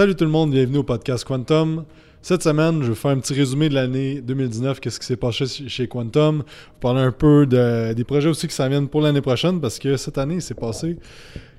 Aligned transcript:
Salut 0.00 0.14
tout 0.14 0.24
le 0.24 0.30
monde, 0.30 0.52
bienvenue 0.52 0.78
au 0.78 0.82
podcast 0.82 1.24
Quantum. 1.24 1.84
Cette 2.22 2.42
semaine, 2.42 2.82
je 2.82 2.88
vais 2.88 2.94
faire 2.94 3.10
un 3.10 3.18
petit 3.18 3.34
résumé 3.34 3.68
de 3.68 3.74
l'année 3.74 4.22
2019, 4.22 4.80
qu'est-ce 4.80 4.98
qui 4.98 5.04
s'est 5.04 5.18
passé 5.18 5.44
chez 5.46 5.88
Quantum, 5.88 6.38
vous 6.38 6.80
parler 6.80 7.02
un 7.02 7.12
peu 7.12 7.44
de, 7.44 7.92
des 7.92 8.04
projets 8.04 8.30
aussi 8.30 8.48
qui 8.48 8.54
s'en 8.54 8.66
viennent 8.70 8.88
pour 8.88 9.02
l'année 9.02 9.20
prochaine, 9.20 9.60
parce 9.60 9.78
que 9.78 9.98
cette 9.98 10.16
année, 10.16 10.36
il 10.36 10.40
s'est 10.40 10.54
passé 10.54 10.96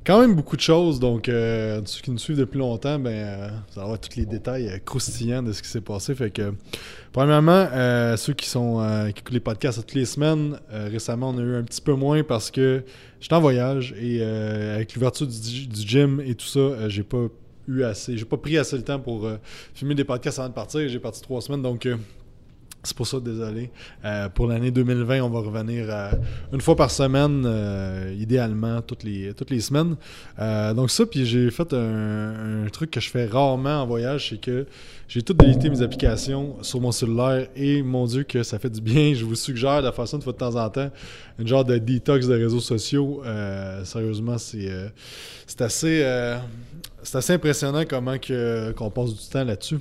quand 0.04 0.20
même 0.20 0.34
beaucoup 0.34 0.56
de 0.56 0.62
choses. 0.62 1.00
Donc, 1.00 1.30
euh, 1.30 1.82
ceux 1.86 2.02
qui 2.02 2.10
nous 2.10 2.18
suivent 2.18 2.40
depuis 2.40 2.58
longtemps, 2.58 2.98
ben, 2.98 3.12
euh, 3.12 3.48
vous 3.48 3.80
allez 3.80 3.84
avoir 3.84 4.00
tous 4.00 4.18
les 4.18 4.26
détails 4.26 4.70
euh, 4.70 4.80
croustillants 4.84 5.44
de 5.44 5.52
ce 5.52 5.62
qui 5.62 5.70
s'est 5.70 5.80
passé. 5.80 6.16
Fait 6.16 6.32
que, 6.32 6.52
premièrement, 7.12 7.68
ceux 8.18 8.34
qui 8.34 8.50
sont 8.50 8.84
qui 9.14 9.20
écoutent 9.20 9.34
les 9.36 9.40
podcasts 9.40 9.82
toutes 9.82 9.94
les 9.94 10.06
semaines, 10.06 10.60
récemment, 10.72 11.30
on 11.30 11.38
a 11.38 11.42
eu 11.42 11.56
un 11.58 11.64
petit 11.64 11.82
peu 11.82 11.94
moins 11.94 12.24
parce 12.24 12.50
que 12.50 12.84
j'étais 13.20 13.36
en 13.36 13.40
voyage 13.40 13.94
et 14.02 14.24
avec 14.24 14.96
l'ouverture 14.96 15.28
du, 15.28 15.68
du, 15.68 15.88
gym 15.88 16.20
et 16.26 16.34
tout 16.34 16.48
ça, 16.48 16.90
j'ai 16.90 17.04
pas 17.04 17.28
eu. 17.72 17.84
J'ai 18.08 18.26
pas 18.26 18.38
pris 18.38 18.58
assez 18.58 18.78
le 18.78 18.84
temps 18.84 19.00
pour 19.00 19.26
euh, 19.26 19.38
filmer 19.74 19.96
des 19.96 20.04
podcasts 20.04 20.40
avant 20.40 20.50
de 20.50 20.54
partir. 20.54 20.88
J'ai 20.88 21.00
parti 21.00 21.22
trois 21.22 21.42
semaines, 21.42 21.62
donc 21.62 21.86
euh, 21.86 21.98
c'est 22.84 22.96
pour 22.96 23.06
ça, 23.06 23.20
désolé. 23.20 23.70
Euh, 24.06 24.28
pour 24.30 24.48
l'année 24.48 24.72
2020, 24.72 25.22
on 25.22 25.30
va 25.30 25.40
revenir 25.40 25.86
une 26.52 26.62
fois 26.62 26.76
par 26.76 26.90
semaine, 26.90 27.48
idéalement 28.18 28.82
toutes 28.82 29.04
les, 29.04 29.34
toutes 29.34 29.52
les 29.52 29.60
semaines. 29.60 29.96
donc 30.76 30.90
ça, 30.90 31.06
puis 31.06 31.26
j'ai 31.26 31.52
fait 31.52 31.74
un, 31.74 32.66
truc 32.72 32.92
que 32.92 33.00
je 33.00 33.10
fais 33.10 33.26
rarement 33.26 33.82
en 33.82 33.86
voyage, 33.86 34.30
c'est 34.30 34.42
que 34.42 34.66
j'ai 35.08 35.22
tout 35.22 35.34
délité 35.34 35.70
mes 35.70 35.82
applications 35.82 36.56
sur 36.64 36.80
mon 36.80 36.92
cellulaire 36.92 37.48
et 37.56 37.84
mon 37.84 38.06
Dieu 38.06 38.24
que 38.24 38.44
ça 38.44 38.58
fait 38.58 38.70
du 38.70 38.82
bien. 38.82 39.14
Je 39.14 39.26
vous 39.26 39.36
suggère 39.36 39.84
de 39.84 39.92
faire 39.92 40.08
ça 40.08 40.18
une 40.18 40.24
fois 40.24 40.34
de 40.34 40.38
temps 40.38 40.56
en 40.56 40.70
temps, 40.70 40.90
une 41.38 41.48
genre 41.48 41.66
de 41.66 41.78
détox 41.78 42.28
de 42.28 42.34
réseaux 42.36 42.62
sociaux. 42.62 43.22
sérieusement, 43.84 44.38
c'est 44.38 44.70
c'est 45.46 45.62
assez 45.62 46.04
assez 47.14 47.34
impressionnant 47.34 47.84
comment 47.88 48.16
qu'on 48.18 48.90
passe 48.90 49.14
du 49.14 49.30
temps 49.30 49.44
là-dessus. 49.44 49.80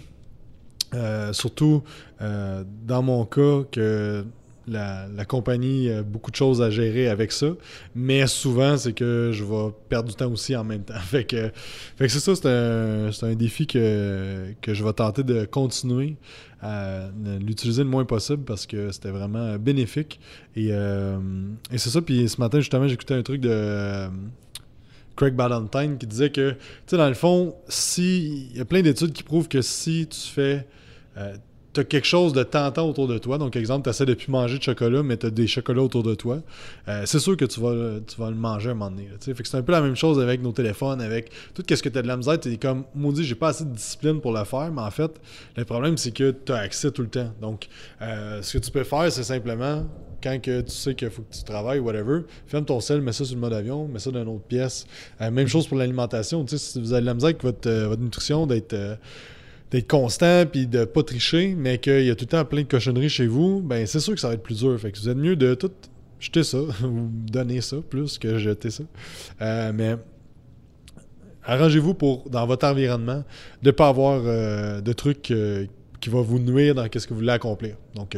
Euh, 0.93 1.33
surtout 1.33 1.85
euh, 2.21 2.65
dans 2.85 3.03
mon 3.03 3.25
cas 3.25 3.63
que 3.71 4.25
la, 4.67 5.07
compagnie 5.25 5.89
a 5.91 6.03
beaucoup 6.03 6.31
de 6.31 6.37
choses 6.37 6.63
à 6.63 6.71
gérer 6.71 7.09
avec 7.09 7.31
ça, 7.33 7.49
mais 7.95 8.27
souvent 8.27 8.77
c'est 8.77 8.93
que 8.93 9.31
je 9.33 9.45
vais 9.45 9.73
perdre 9.89 10.09
du 10.09 10.15
temps 10.15 10.31
aussi 10.31 10.57
en 10.57 10.65
même 10.65 10.83
temps. 10.83 10.95
Fait 11.01 11.25
que, 11.25 11.51
fait 11.97 12.07
que 12.07 12.09
c'est 12.09 12.21
ça, 12.21 12.35
c'est 12.35 12.49
un, 12.49 13.11
un 13.29 13.35
défi 13.35 13.67
que, 13.67 14.53
que 14.61 14.75
je 14.75 14.85
vais 14.85 14.93
tenter 14.93 15.23
de 15.23 15.45
continuer 15.45 16.17
à 16.61 17.09
l'utiliser 17.41 17.85
le 17.85 17.89
moins 17.89 18.05
possible 18.05 18.45
parce 18.45 18.67
que 18.67 18.91
c'était 18.93 19.11
vraiment 19.11 19.57
bénéfique. 19.59 20.21
Et, 20.57 20.69
euh, 20.71 21.19
et 21.73 21.79
c'est 21.79 21.91
ça, 21.91 22.03
puis 22.03 22.29
ce 22.29 22.41
matin 22.41 22.59
justement 22.59 22.87
j'écoutais 22.87 23.15
un 23.15 23.23
truc 23.23 23.41
de 23.41 24.09
Craig 25.21 25.35
Ballantyne 25.35 25.99
qui 25.99 26.07
disait 26.07 26.31
que, 26.31 26.53
tu 26.53 26.57
sais, 26.87 26.97
dans 26.97 27.09
le 27.09 27.15
fond, 27.15 27.55
si. 27.69 28.49
Il 28.53 28.57
y 28.57 28.61
a 28.61 28.65
plein 28.65 28.81
d'études 28.81 29.13
qui 29.13 29.23
prouvent 29.23 29.49
que 29.49 29.61
si 29.61 30.07
tu 30.09 30.19
fais. 30.19 30.67
Euh, 31.21 31.37
tu 31.73 31.81
as 31.81 31.85
quelque 31.85 32.07
chose 32.07 32.33
de 32.33 32.43
tentant 32.43 32.89
autour 32.89 33.07
de 33.07 33.19
toi. 33.19 33.39
Donc, 33.39 33.57
exemple, 33.57 33.85
tu 33.85 33.91
essaies 33.91 34.07
de 34.07 34.15
plus 34.15 34.29
manger 34.29 34.59
de 34.59 34.63
chocolat, 34.63 35.03
mais 35.03 35.17
tu 35.17 35.27
as 35.27 35.31
des 35.31 35.47
chocolats 35.47 35.83
autour 35.83 36.03
de 36.03 36.15
toi. 36.15 36.41
Euh, 36.89 37.03
c'est 37.07 37.19
sûr 37.19 37.37
que 37.37 37.45
tu 37.45 37.61
vas, 37.61 38.01
tu 38.07 38.21
vas 38.21 38.31
le 38.31 38.37
manger 38.37 38.71
à 38.71 38.73
un 38.73 38.75
moment 38.75 38.91
donné. 38.91 39.09
fait 39.21 39.35
que 39.35 39.49
c'est 39.49 39.57
un 39.57 39.63
peu 39.63 39.73
la 39.73 39.81
même 39.81 39.95
chose 39.95 40.19
avec 40.21 40.43
nos 40.43 40.53
téléphones, 40.53 41.01
avec 41.01 41.31
tout 41.55 41.63
ce 41.69 41.83
que 41.83 41.89
tu 41.89 41.99
as 41.99 42.03
de 42.03 42.09
la 42.09 42.17
misère. 42.17 42.41
Tu 42.41 42.53
es 42.53 42.57
comme, 42.57 42.85
maudit, 42.95 43.25
j'ai 43.25 43.35
pas 43.35 43.49
assez 43.49 43.65
de 43.65 43.71
discipline 43.71 44.21
pour 44.21 44.33
le 44.33 44.45
faire, 44.45 44.71
mais 44.73 44.83
en 44.83 44.91
fait, 44.91 45.13
le 45.57 45.65
problème, 45.65 45.97
c'est 45.97 46.11
que 46.11 46.33
tu 46.33 46.53
as 46.53 46.59
accès 46.59 46.91
tout 46.91 47.03
le 47.03 47.09
temps. 47.09 47.33
Donc, 47.41 47.69
euh, 48.03 48.43
ce 48.43 48.59
que 48.59 48.65
tu 48.65 48.71
peux 48.71 48.85
faire, 48.85 49.11
c'est 49.13 49.25
simplement 49.25 49.87
quand 50.23 50.39
que 50.43 50.61
tu 50.61 50.73
sais 50.73 50.95
qu'il 50.95 51.09
faut 51.09 51.23
que 51.23 51.35
tu 51.35 51.45
travailles, 51.45 51.79
whatever, 51.79 52.23
ferme 52.47 52.65
ton 52.65 52.81
sel, 52.81 53.01
mets 53.01 53.13
ça 53.13 53.25
sur 53.25 53.37
le 53.37 53.41
mode 53.41 53.55
avion, 53.55 53.89
mets 53.89 54.01
ça 54.01 54.11
dans 54.11 54.21
une 54.21 54.29
autre 54.29 54.45
pièce. 54.45 54.87
Même 55.19 55.47
chose 55.47 55.67
pour 55.67 55.79
l'alimentation. 55.79 56.45
Si 56.47 56.79
vous 56.79 56.93
avez 56.93 57.01
de 57.01 57.07
la 57.07 57.15
misère 57.15 57.29
avec 57.29 57.43
votre, 57.43 57.71
votre 57.71 58.03
nutrition, 58.03 58.47
d'être 58.47 58.77
d'être 59.71 59.89
constant 59.89 60.45
puis 60.47 60.67
de 60.67 60.85
pas 60.85 61.03
tricher, 61.03 61.55
mais 61.57 61.79
qu'il 61.79 62.05
y 62.05 62.11
a 62.11 62.15
tout 62.15 62.25
le 62.25 62.31
temps 62.31 62.45
plein 62.45 62.63
de 62.63 62.69
cochonneries 62.69 63.09
chez 63.09 63.27
vous, 63.27 63.61
ben 63.61 63.87
c'est 63.87 64.01
sûr 64.01 64.15
que 64.15 64.21
ça 64.21 64.29
va 64.29 64.35
être 64.35 64.43
plus 64.43 64.61
dur. 64.61 64.79
Fait 64.81 64.91
que 64.91 64.99
vous 64.99 65.09
êtes 65.09 65.17
mieux 65.17 65.37
de 65.37 65.55
tout 65.55 65.71
jeter 66.19 66.43
ça 66.43 66.59
ou 66.85 67.09
donner 67.11 67.61
ça 67.61 67.77
plus 67.89 68.19
que 68.19 68.39
jeter 68.39 68.71
ça. 68.71 68.85
mais 69.73 69.97
arrangez-vous 71.45 71.95
pour, 71.95 72.29
dans 72.29 72.47
votre 72.47 72.67
environnement, 72.67 73.25
de 73.63 73.69
ne 73.69 73.71
pas 73.71 73.89
avoir 73.89 74.23
de 74.23 74.93
trucs 74.93 75.33
qui 76.01 76.11
vont 76.11 76.23
vous 76.23 76.39
nuire 76.39 76.75
dans 76.75 76.85
ce 76.85 77.07
que 77.07 77.11
vous 77.11 77.21
voulez 77.21 77.33
accomplir. 77.33 77.77
Donc, 77.95 78.17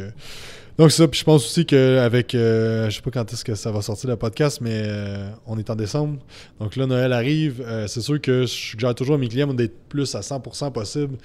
donc 0.77 0.91
ça, 0.91 1.07
puis 1.07 1.19
je 1.19 1.23
pense 1.23 1.45
aussi 1.45 1.65
qu'avec, 1.65 2.33
euh, 2.33 2.89
je 2.89 2.95
sais 2.95 3.01
pas 3.01 3.11
quand 3.11 3.31
est-ce 3.31 3.45
que 3.45 3.53
ça 3.53 3.71
va 3.71 3.83
sortir 3.83 4.09
le 4.09 4.15
podcast, 4.15 4.59
mais 4.59 4.81
euh, 4.85 5.29
on 5.45 5.59
est 5.59 5.69
en 5.69 5.75
décembre. 5.75 6.17
Donc 6.59 6.75
là, 6.75 6.87
Noël 6.87 7.13
arrive. 7.13 7.63
Euh, 7.65 7.85
c'est 7.85 8.01
sûr 8.01 8.19
que 8.19 8.41
je 8.41 8.47
suggère 8.47 8.95
toujours 8.95 9.15
à 9.15 9.17
mes 9.19 9.27
clients 9.27 9.53
d'être 9.53 9.77
plus 9.87 10.15
à 10.15 10.21
100% 10.21 10.71
possible 10.71 11.17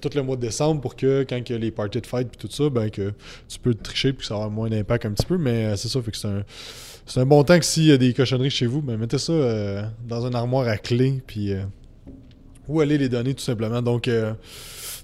tout 0.00 0.10
le 0.14 0.22
mois 0.22 0.36
de 0.36 0.40
décembre 0.40 0.80
pour 0.80 0.94
que 0.94 1.26
quand 1.28 1.36
il 1.38 1.52
y 1.52 1.54
a 1.56 1.58
les 1.58 1.72
parties 1.72 2.00
de 2.00 2.06
fight 2.06 2.28
et 2.32 2.36
tout 2.36 2.48
ça, 2.48 2.70
ben 2.70 2.88
que 2.88 3.12
tu 3.48 3.58
peux 3.58 3.74
tricher 3.74 4.12
puis 4.12 4.20
que 4.20 4.26
ça 4.26 4.36
aura 4.36 4.48
moins 4.48 4.70
d'impact 4.70 5.06
un 5.06 5.10
petit 5.10 5.26
peu. 5.26 5.38
Mais 5.38 5.76
c'est 5.76 5.88
ça, 5.88 6.00
fait 6.00 6.12
que 6.12 6.16
c'est 6.16 6.28
un, 6.28 6.44
c'est 7.04 7.18
un 7.18 7.26
bon 7.26 7.42
temps 7.42 7.58
que 7.58 7.64
s'il 7.64 7.86
y 7.86 7.90
a 7.90 7.96
des 7.96 8.14
cochonneries 8.14 8.50
chez 8.50 8.66
vous, 8.66 8.80
ben 8.80 8.96
mettez 8.96 9.18
ça 9.18 9.32
dans 10.06 10.24
une 10.24 10.36
armoire 10.36 10.68
à 10.68 10.76
clé 10.76 11.20
puis 11.26 11.52
où 12.68 12.80
aller 12.80 12.96
les 12.96 13.08
donner 13.08 13.34
tout 13.34 13.42
simplement. 13.42 13.82
Donc 13.82 14.08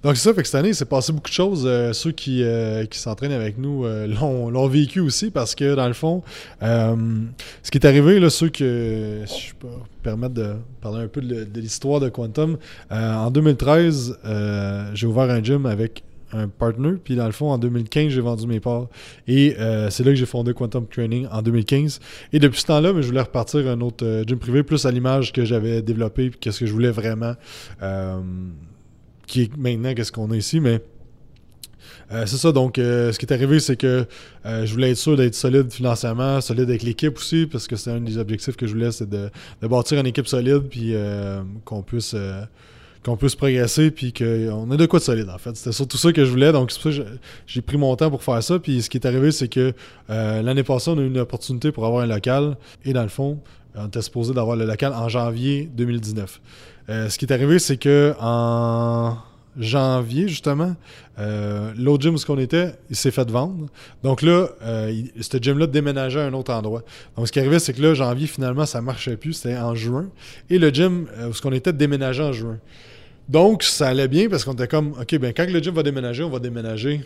donc 0.02 0.16
c'est 0.16 0.28
ça, 0.28 0.34
fait 0.34 0.42
que 0.42 0.48
cette 0.48 0.54
année, 0.54 0.68
il 0.68 0.74
s'est 0.74 0.84
passé 0.84 1.12
beaucoup 1.12 1.28
de 1.28 1.34
choses. 1.34 1.64
Euh, 1.66 1.92
ceux 1.92 2.12
qui, 2.12 2.42
euh, 2.42 2.84
qui 2.86 2.98
s'entraînent 2.98 3.32
avec 3.32 3.58
nous 3.58 3.84
euh, 3.84 4.06
l'ont 4.06 4.68
vécu 4.68 5.00
aussi 5.00 5.30
parce 5.30 5.54
que 5.54 5.74
dans 5.74 5.88
le 5.88 5.94
fond, 5.94 6.22
ce 6.60 7.70
qui 7.70 7.78
est 7.78 7.86
arrivé, 7.86 8.20
là, 8.20 8.30
ceux 8.30 8.48
que 8.48 9.22
je 9.26 9.54
peux 9.58 9.68
permettre 10.02 10.34
de 10.34 10.54
parler 10.80 11.04
un 11.04 11.08
peu 11.08 11.20
de, 11.20 11.46
l'histoire 11.58 12.00
de 12.00 12.08
Quantum, 12.08 12.58
en 12.90 13.30
2013, 13.30 14.18
j'ai 14.94 15.06
ouvert 15.06 15.30
un 15.30 15.42
gym 15.42 15.66
avec 15.66 16.04
un 16.32 16.46
partner. 16.46 16.92
Puis 17.02 17.16
dans 17.16 17.26
le 17.26 17.32
fond, 17.32 17.50
en 17.50 17.58
2015, 17.58 18.10
j'ai 18.10 18.20
vendu 18.20 18.46
mes 18.46 18.60
parts. 18.60 18.88
Et 19.26 19.56
c'est 19.90 20.04
là 20.04 20.10
que 20.10 20.16
j'ai 20.16 20.26
fondé 20.26 20.54
Quantum 20.54 20.86
Training 20.86 21.26
en 21.30 21.42
2015. 21.42 22.00
Et 22.32 22.38
depuis 22.38 22.60
ce 22.60 22.66
temps-là, 22.66 22.92
je 23.00 23.06
voulais 23.06 23.22
repartir 23.22 23.66
un 23.68 23.80
autre 23.80 24.22
gym 24.26 24.38
privé, 24.38 24.62
plus 24.62 24.86
à 24.86 24.90
l'image 24.90 25.32
que 25.32 25.44
j'avais 25.44 25.82
développé, 25.82 26.30
puis 26.30 26.38
qu'est-ce 26.38 26.60
que 26.60 26.66
je 26.66 26.72
voulais 26.72 26.90
vraiment 26.90 27.34
qui 29.28 29.42
est 29.42 29.56
maintenant 29.56 29.94
qu'est-ce 29.94 30.10
qu'on 30.10 30.30
a 30.32 30.36
ici, 30.36 30.58
mais 30.58 30.80
euh, 32.10 32.24
c'est 32.26 32.38
ça, 32.38 32.52
donc 32.52 32.78
euh, 32.78 33.12
ce 33.12 33.18
qui 33.18 33.26
est 33.26 33.32
arrivé, 33.32 33.60
c'est 33.60 33.76
que 33.76 34.06
euh, 34.46 34.66
je 34.66 34.72
voulais 34.72 34.90
être 34.90 34.96
sûr 34.96 35.16
d'être 35.16 35.34
solide 35.34 35.70
financièrement, 35.70 36.40
solide 36.40 36.68
avec 36.68 36.82
l'équipe 36.82 37.16
aussi, 37.16 37.46
parce 37.46 37.66
que 37.68 37.76
c'est 37.76 37.90
un 37.90 38.00
des 38.00 38.18
objectifs 38.18 38.56
que 38.56 38.66
je 38.66 38.72
voulais, 38.72 38.90
c'est 38.90 39.08
de, 39.08 39.30
bâtir 39.62 40.00
une 40.00 40.06
équipe 40.06 40.26
solide, 40.26 40.62
puis 40.68 40.94
qu'on 41.64 41.82
puisse 41.82 42.16
qu'on 43.04 43.16
puisse 43.16 43.36
progresser, 43.36 43.92
puis 43.92 44.12
qu'on 44.12 44.70
ait 44.72 44.76
de 44.76 44.86
quoi 44.86 44.98
de 44.98 45.04
solide, 45.04 45.30
en 45.30 45.38
fait. 45.38 45.56
C'était 45.56 45.72
surtout 45.72 45.96
ça 45.96 46.12
que 46.12 46.24
je 46.24 46.30
voulais, 46.30 46.50
donc 46.50 46.72
c'est 46.72 46.82
pour 46.82 46.92
ça 46.92 46.98
que 46.98 47.06
j'ai 47.46 47.62
pris 47.62 47.76
mon 47.76 47.94
temps 47.94 48.10
pour 48.10 48.24
faire 48.24 48.42
ça, 48.42 48.58
puis 48.58 48.82
ce 48.82 48.90
qui 48.90 48.96
est 48.96 49.06
arrivé, 49.06 49.30
c'est 49.30 49.48
que 49.48 49.72
l'année 50.08 50.64
passée, 50.64 50.90
on 50.90 50.98
a 50.98 51.02
eu 51.02 51.06
une 51.06 51.18
opportunité 51.18 51.70
pour 51.72 51.86
avoir 51.86 52.02
un 52.02 52.06
local, 52.06 52.56
et 52.84 52.92
dans 52.92 53.02
le 53.02 53.08
fond, 53.08 53.38
on 53.74 53.86
était 53.86 54.02
supposé 54.02 54.34
d'avoir 54.34 54.56
le 54.56 54.64
local 54.64 54.92
en 54.94 55.08
janvier 55.08 55.70
2019. 55.74 56.40
Euh, 56.88 57.08
ce 57.08 57.18
qui 57.18 57.26
est 57.26 57.32
arrivé, 57.32 57.58
c'est 57.58 57.76
que 57.76 58.14
en 58.20 59.18
janvier, 59.58 60.28
justement, 60.28 60.74
euh, 61.18 61.72
l'autre 61.76 62.02
gym 62.02 62.14
où 62.14 62.18
on 62.28 62.38
était, 62.38 62.74
il 62.90 62.96
s'est 62.96 63.10
fait 63.10 63.28
vendre. 63.30 63.66
Donc 64.02 64.22
là, 64.22 64.48
euh, 64.62 65.02
ce 65.20 65.36
gym-là 65.36 65.66
déménageait 65.66 66.20
à 66.20 66.26
un 66.26 66.32
autre 66.32 66.52
endroit. 66.52 66.82
Donc 67.16 67.26
ce 67.26 67.32
qui 67.32 67.40
arrivait, 67.40 67.58
c'est 67.58 67.72
que 67.72 67.82
là, 67.82 67.94
janvier, 67.94 68.26
finalement, 68.26 68.66
ça 68.66 68.80
marchait 68.80 69.16
plus. 69.16 69.34
C'était 69.34 69.58
en 69.58 69.74
juin. 69.74 70.08
Et 70.48 70.58
le 70.58 70.70
gym 70.70 71.06
où 71.20 71.46
on 71.46 71.52
était 71.52 71.72
déménageait 71.72 72.22
en 72.22 72.32
juin. 72.32 72.58
Donc, 73.28 73.62
ça 73.62 73.88
allait 73.88 74.08
bien 74.08 74.28
parce 74.30 74.44
qu'on 74.44 74.54
était 74.54 74.68
comme, 74.68 74.94
OK, 74.98 75.18
ben 75.18 75.34
quand 75.36 75.46
le 75.50 75.60
gym 75.60 75.74
va 75.74 75.82
déménager, 75.82 76.22
on 76.22 76.30
va 76.30 76.38
déménager 76.38 77.02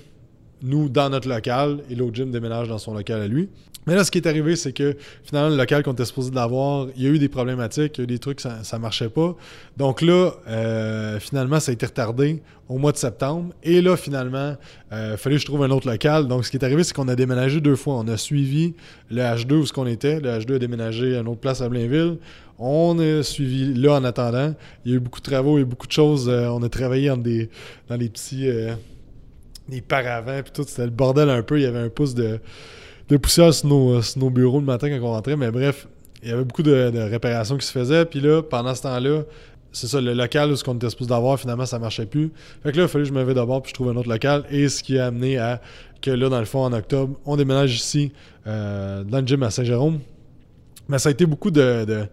nous 0.62 0.88
dans 0.88 1.10
notre 1.10 1.28
local 1.28 1.78
et 1.90 1.94
l'autre 1.94 2.14
gym 2.14 2.30
déménage 2.30 2.68
dans 2.68 2.78
son 2.78 2.94
local 2.94 3.20
à 3.20 3.28
lui. 3.28 3.48
Mais 3.86 3.96
là, 3.96 4.04
ce 4.04 4.12
qui 4.12 4.18
est 4.18 4.28
arrivé, 4.28 4.54
c'est 4.54 4.72
que 4.72 4.96
finalement, 5.24 5.50
le 5.50 5.56
local 5.56 5.82
qu'on 5.82 5.92
était 5.92 6.04
supposé 6.04 6.30
d'avoir, 6.30 6.86
il 6.96 7.02
y 7.02 7.06
a 7.06 7.10
eu 7.10 7.18
des 7.18 7.28
problématiques, 7.28 7.98
il 7.98 8.00
y 8.00 8.02
a 8.02 8.04
eu 8.04 8.06
des 8.06 8.18
trucs, 8.20 8.40
ça, 8.40 8.60
ne 8.72 8.78
marchait 8.78 9.08
pas. 9.08 9.34
Donc 9.76 10.02
là, 10.02 10.30
euh, 10.46 11.18
finalement, 11.18 11.58
ça 11.58 11.70
a 11.70 11.72
été 11.72 11.86
retardé 11.86 12.42
au 12.68 12.78
mois 12.78 12.92
de 12.92 12.96
septembre. 12.96 13.52
Et 13.64 13.80
là, 13.82 13.96
finalement, 13.96 14.56
il 14.92 14.94
euh, 14.94 15.16
fallait 15.16 15.34
que 15.34 15.42
je 15.42 15.46
trouve 15.46 15.64
un 15.64 15.70
autre 15.70 15.90
local. 15.90 16.28
Donc, 16.28 16.44
ce 16.44 16.50
qui 16.52 16.58
est 16.58 16.64
arrivé, 16.64 16.84
c'est 16.84 16.94
qu'on 16.94 17.08
a 17.08 17.16
déménagé 17.16 17.60
deux 17.60 17.74
fois. 17.74 17.94
On 17.94 18.06
a 18.06 18.16
suivi 18.16 18.74
le 19.10 19.20
H2 19.20 19.52
où 19.54 19.66
ce 19.66 19.72
qu'on 19.72 19.86
était. 19.86 20.20
Le 20.20 20.28
H2 20.28 20.54
a 20.54 20.58
déménagé 20.60 21.16
à 21.16 21.20
une 21.20 21.28
autre 21.28 21.40
place 21.40 21.60
à 21.60 21.68
Blainville. 21.68 22.18
On 22.60 22.96
a 23.00 23.24
suivi 23.24 23.74
là 23.74 23.94
en 23.94 24.04
attendant. 24.04 24.54
Il 24.84 24.92
y 24.92 24.94
a 24.94 24.98
eu 24.98 25.00
beaucoup 25.00 25.18
de 25.18 25.24
travaux, 25.24 25.56
il 25.58 25.62
y 25.62 25.64
a 25.64 25.66
eu 25.66 25.68
beaucoup 25.68 25.88
de 25.88 25.92
choses. 25.92 26.28
Euh, 26.28 26.46
on 26.46 26.62
a 26.62 26.68
travaillé 26.68 27.08
dans, 27.08 27.16
des, 27.16 27.48
petits 27.88 28.48
des 29.68 29.80
paravents, 29.80 30.42
puis 30.42 30.52
tout, 30.52 30.64
c'était 30.66 30.84
le 30.84 30.90
bordel 30.90 31.30
un 31.30 31.42
peu. 31.42 31.58
Il 31.58 31.62
y 31.62 31.66
avait 31.66 31.78
un 31.78 31.88
pouce 31.88 32.14
de, 32.14 32.40
poussière 33.20 33.52
sur 33.52 33.68
nos, 33.68 34.30
bureaux 34.30 34.60
le 34.60 34.66
matin 34.66 34.88
quand 34.88 35.04
on 35.06 35.12
rentrait, 35.12 35.36
mais 35.36 35.50
bref, 35.50 35.86
il 36.22 36.30
y 36.30 36.32
avait 36.32 36.44
beaucoup 36.44 36.62
de, 36.62 36.90
réparations 37.10 37.56
qui 37.56 37.66
se 37.66 37.72
faisaient. 37.72 38.04
Puis 38.04 38.20
là, 38.20 38.42
pendant 38.42 38.74
ce 38.74 38.82
temps-là, 38.82 39.22
c'est 39.72 39.86
ça, 39.86 40.00
le 40.00 40.12
local 40.12 40.50
où 40.52 40.56
ce 40.56 40.64
qu'on 40.64 40.74
était 40.74 40.90
supposé 40.90 41.08
d'avoir, 41.08 41.40
finalement, 41.40 41.66
ça 41.66 41.78
marchait 41.78 42.06
plus. 42.06 42.30
Fait 42.62 42.72
que 42.72 42.76
là, 42.76 42.82
il 42.82 42.88
fallait 42.88 43.04
que 43.04 43.08
je 43.08 43.14
me 43.14 43.24
mette 43.24 43.34
d'abord 43.34 43.62
puis 43.62 43.70
je 43.70 43.74
trouve 43.74 43.88
un 43.88 43.96
autre 43.96 44.08
local. 44.08 44.44
Et 44.50 44.68
ce 44.68 44.82
qui 44.82 44.98
a 44.98 45.06
amené 45.06 45.38
à 45.38 45.60
que 46.02 46.10
là, 46.10 46.28
dans 46.28 46.40
le 46.40 46.44
fond, 46.44 46.64
en 46.64 46.72
octobre, 46.72 47.18
on 47.24 47.36
déménage 47.36 47.74
ici, 47.74 48.12
euh, 48.46 49.04
dans 49.04 49.20
le 49.20 49.26
gym 49.26 49.42
à 49.42 49.50
Saint-Jérôme. 49.50 50.00
Mais 50.88 50.98
ça 50.98 51.08
a 51.08 51.12
été 51.12 51.24
beaucoup 51.24 51.50
de 51.50 51.84
de 51.86 52.06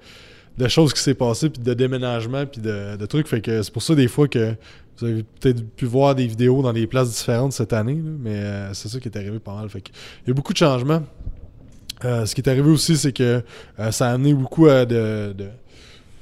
choses 0.67 0.93
qui 0.93 1.01
s'est 1.01 1.13
passé, 1.13 1.49
puis 1.49 1.61
de 1.61 1.73
déménagement, 1.73 2.45
puis 2.45 2.61
de, 2.61 2.95
de 2.95 3.05
trucs. 3.05 3.27
Fait 3.27 3.41
que 3.41 3.61
c'est 3.61 3.71
pour 3.71 3.81
ça, 3.81 3.95
des 3.95 4.07
fois, 4.07 4.27
que 4.27 4.55
vous 4.97 5.07
avez 5.07 5.23
peut-être 5.39 5.65
pu 5.75 5.85
voir 5.85 6.15
des 6.15 6.27
vidéos 6.27 6.61
dans 6.61 6.73
des 6.73 6.87
places 6.87 7.11
différentes 7.11 7.53
cette 7.53 7.73
année, 7.73 8.01
mais 8.03 8.41
c'est 8.73 8.89
ça 8.89 8.99
qui 8.99 9.07
est 9.07 9.17
arrivé 9.17 9.39
pas 9.39 9.55
mal. 9.55 9.69
Fait 9.69 9.83
il 10.25 10.29
y 10.29 10.31
a 10.31 10.33
beaucoup 10.33 10.51
de 10.53 10.57
changements. 10.57 11.03
ce 12.01 12.33
qui 12.35 12.41
est 12.41 12.49
arrivé 12.49 12.69
aussi, 12.69 12.97
c'est 12.97 13.13
que 13.13 13.41
ça 13.91 14.09
a 14.09 14.13
amené 14.13 14.33
beaucoup 14.33 14.67
à 14.67 14.85
de 14.85 15.33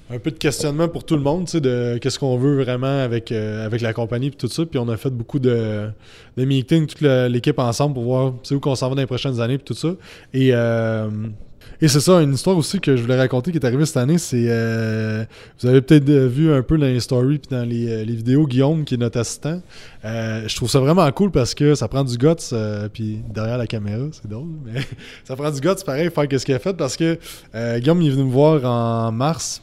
un 0.09 0.19
peu 0.19 0.31
de 0.31 0.37
questionnement 0.37 0.87
pour 0.87 1.03
tout 1.03 1.15
le 1.15 1.21
monde, 1.21 1.45
de 1.45 1.97
qu'est-ce 1.97 2.17
qu'on 2.17 2.37
veut 2.37 2.63
vraiment 2.63 3.01
avec, 3.01 3.31
euh, 3.31 3.65
avec 3.65 3.81
la 3.81 3.93
compagnie 3.93 4.27
et 4.27 4.31
tout 4.31 4.47
ça. 4.47 4.65
Puis 4.65 4.79
on 4.79 4.87
a 4.87 4.95
fait 4.97 5.09
beaucoup 5.09 5.39
de, 5.39 5.89
de 6.37 6.45
meetings, 6.45 6.87
toute 6.87 7.01
l'équipe 7.01 7.59
ensemble 7.59 7.95
pour 7.95 8.03
voir 8.03 8.33
où 8.51 8.59
qu'on 8.59 8.75
s'en 8.75 8.89
va 8.89 8.95
dans 8.95 9.01
les 9.01 9.07
prochaines 9.07 9.41
années 9.41 9.55
et 9.55 9.59
tout 9.59 9.73
ça. 9.73 9.89
Et, 10.33 10.49
euh, 10.53 11.09
et 11.81 11.87
c'est 11.87 11.99
ça, 11.99 12.21
une 12.21 12.33
histoire 12.33 12.57
aussi 12.57 12.79
que 12.79 12.95
je 12.95 13.01
voulais 13.01 13.17
raconter 13.17 13.51
qui 13.51 13.57
est 13.57 13.65
arrivée 13.65 13.85
cette 13.85 13.97
année, 13.97 14.17
c'est 14.17 14.45
euh, 14.47 15.25
vous 15.59 15.67
avez 15.67 15.81
peut-être 15.81 16.09
vu 16.09 16.51
un 16.51 16.61
peu 16.61 16.77
dans 16.77 16.85
les 16.85 16.99
stories 16.99 17.39
puis 17.39 17.49
dans 17.49 17.63
les, 17.63 18.05
les, 18.05 18.15
vidéos 18.15 18.47
Guillaume 18.47 18.83
qui 18.85 18.95
est 18.95 18.97
notre 18.97 19.19
assistant. 19.19 19.61
je 20.03 20.55
trouve 20.55 20.69
ça 20.69 20.79
vraiment 20.79 21.09
cool 21.11 21.31
parce 21.31 21.53
que 21.53 21.75
ça 21.75 21.87
prend 21.87 22.03
du 22.03 22.17
guts 22.17 22.55
puis 22.93 23.19
derrière 23.29 23.57
la 23.57 23.67
caméra, 23.67 24.05
c'est 24.11 24.27
drôle, 24.27 24.47
mais 24.65 24.81
ça 25.23 25.35
prend 25.35 25.51
du 25.51 25.59
guts 25.59 25.83
pareil 25.85 26.09
faire 26.09 26.25
ce 26.39 26.45
qu'il 26.45 26.55
a 26.55 26.59
fait 26.59 26.75
parce 26.75 26.97
que 26.97 27.17
Guillaume 27.79 28.01
il 28.01 28.07
est 28.07 28.11
venu 28.11 28.23
me 28.23 28.31
voir 28.31 28.63
en 28.65 29.11
mars 29.11 29.61